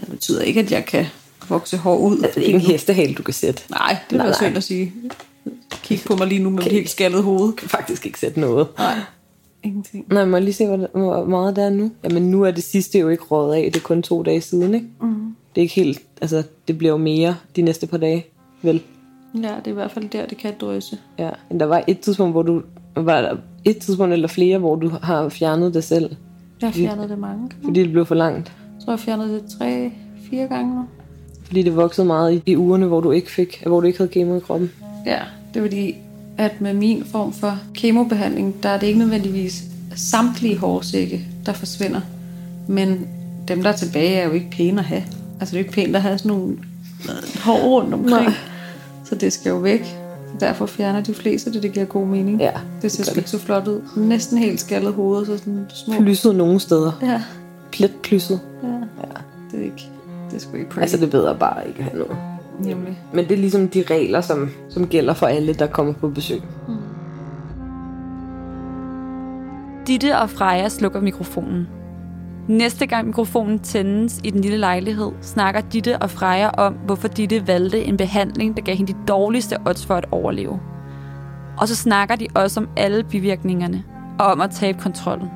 [0.00, 1.06] Det betyder ikke, at jeg kan
[1.48, 2.16] vokse hår ud.
[2.16, 3.62] Det er ikke en hestehale, du kan sætte.
[3.70, 4.92] Nej, det var synd at sige.
[5.82, 7.52] Kig på mig lige nu med mit helt skaldet hoved.
[7.52, 8.66] Kan faktisk ikke sætte noget.
[8.78, 8.94] Nej,
[9.62, 10.04] ingenting.
[10.12, 11.90] Nej, må jeg lige se, hvor, hvor meget det er nu?
[12.04, 13.70] Jamen, nu er det sidste jo ikke rådet af.
[13.72, 14.86] Det er kun to dage siden, ikke?
[15.00, 15.36] Mm.
[15.54, 16.02] Det er ikke helt...
[16.20, 18.24] Altså, det bliver jo mere de næste par dage,
[18.62, 18.82] vel?
[19.34, 20.98] Ja, det er i hvert fald der, det kan drysse.
[21.18, 22.62] Ja, men der var et tidspunkt, hvor du...
[22.96, 26.16] Var der et tidspunkt eller flere, hvor du har fjernet det selv,
[26.60, 27.64] Jeg har fjernet det mange gange.
[27.64, 28.52] fordi det blev for langt.
[28.78, 29.92] Jeg tror, jeg har fjernet det tre,
[30.30, 30.84] fire gange nu.
[31.44, 34.10] Fordi det voksede meget i, i ugerne, hvor du ikke fik, hvor du ikke havde
[34.10, 34.70] kemo i kroppen.
[35.06, 35.18] Ja,
[35.54, 35.94] det er fordi,
[36.38, 39.64] at med min form for kemobehandling, der er det ikke nødvendigvis
[39.96, 42.00] samtlige hårsække, der forsvinder.
[42.68, 43.08] Men
[43.48, 45.02] dem, der er tilbage, er jo ikke pæne at have.
[45.40, 46.56] Altså, det er jo ikke pænt at have sådan nogle
[47.44, 48.24] hår rundt omkring.
[48.24, 48.34] Nej.
[49.04, 49.96] Så det skal jo væk.
[50.40, 52.40] Derfor fjerner de fleste det, det giver god mening.
[52.40, 53.80] Ja, det ser sgu ikke så flot ud.
[53.96, 55.94] Næsten helt skaldet hoved, så sådan små...
[56.00, 56.92] Plysset nogle steder.
[57.02, 57.22] Ja,
[57.72, 58.40] Plet plysset.
[58.62, 58.68] ja.
[59.50, 59.88] Det er ikke...
[60.30, 60.80] Det er sgu ikke pretty.
[60.80, 62.16] Altså, det ved jeg bare ikke at have noget.
[62.60, 62.98] Nemlig.
[63.12, 66.42] Men det er ligesom de regler, som, som gælder for alle, der kommer på besøg.
[69.86, 71.68] Ditte og Freja slukker mikrofonen.
[72.48, 77.46] Næste gang mikrofonen tændes i den lille lejlighed, snakker Ditte og Freja om, hvorfor Ditte
[77.46, 80.60] valgte en behandling, der gav hende de dårligste odds for at overleve.
[81.58, 83.84] Og så snakker de også om alle bivirkningerne
[84.18, 85.28] og om at tabe kontrollen.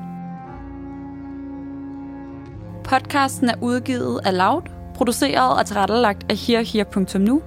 [2.83, 4.61] Podcasten er udgivet af Loud,
[4.95, 7.41] produceret og tilrettelagt af herher.nu.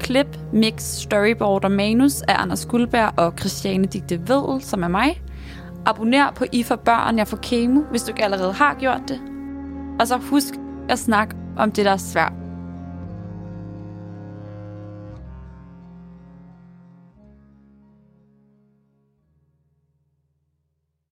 [0.00, 5.22] Klip, mix, storyboard og manus af Anders Guldberg og Christiane Digte Vedel, som er mig.
[5.86, 9.20] Abonner på I for Børn, jeg får Kemo, hvis du ikke allerede har gjort det.
[10.00, 10.54] Og så husk
[10.88, 12.32] at snakke om det, der er svært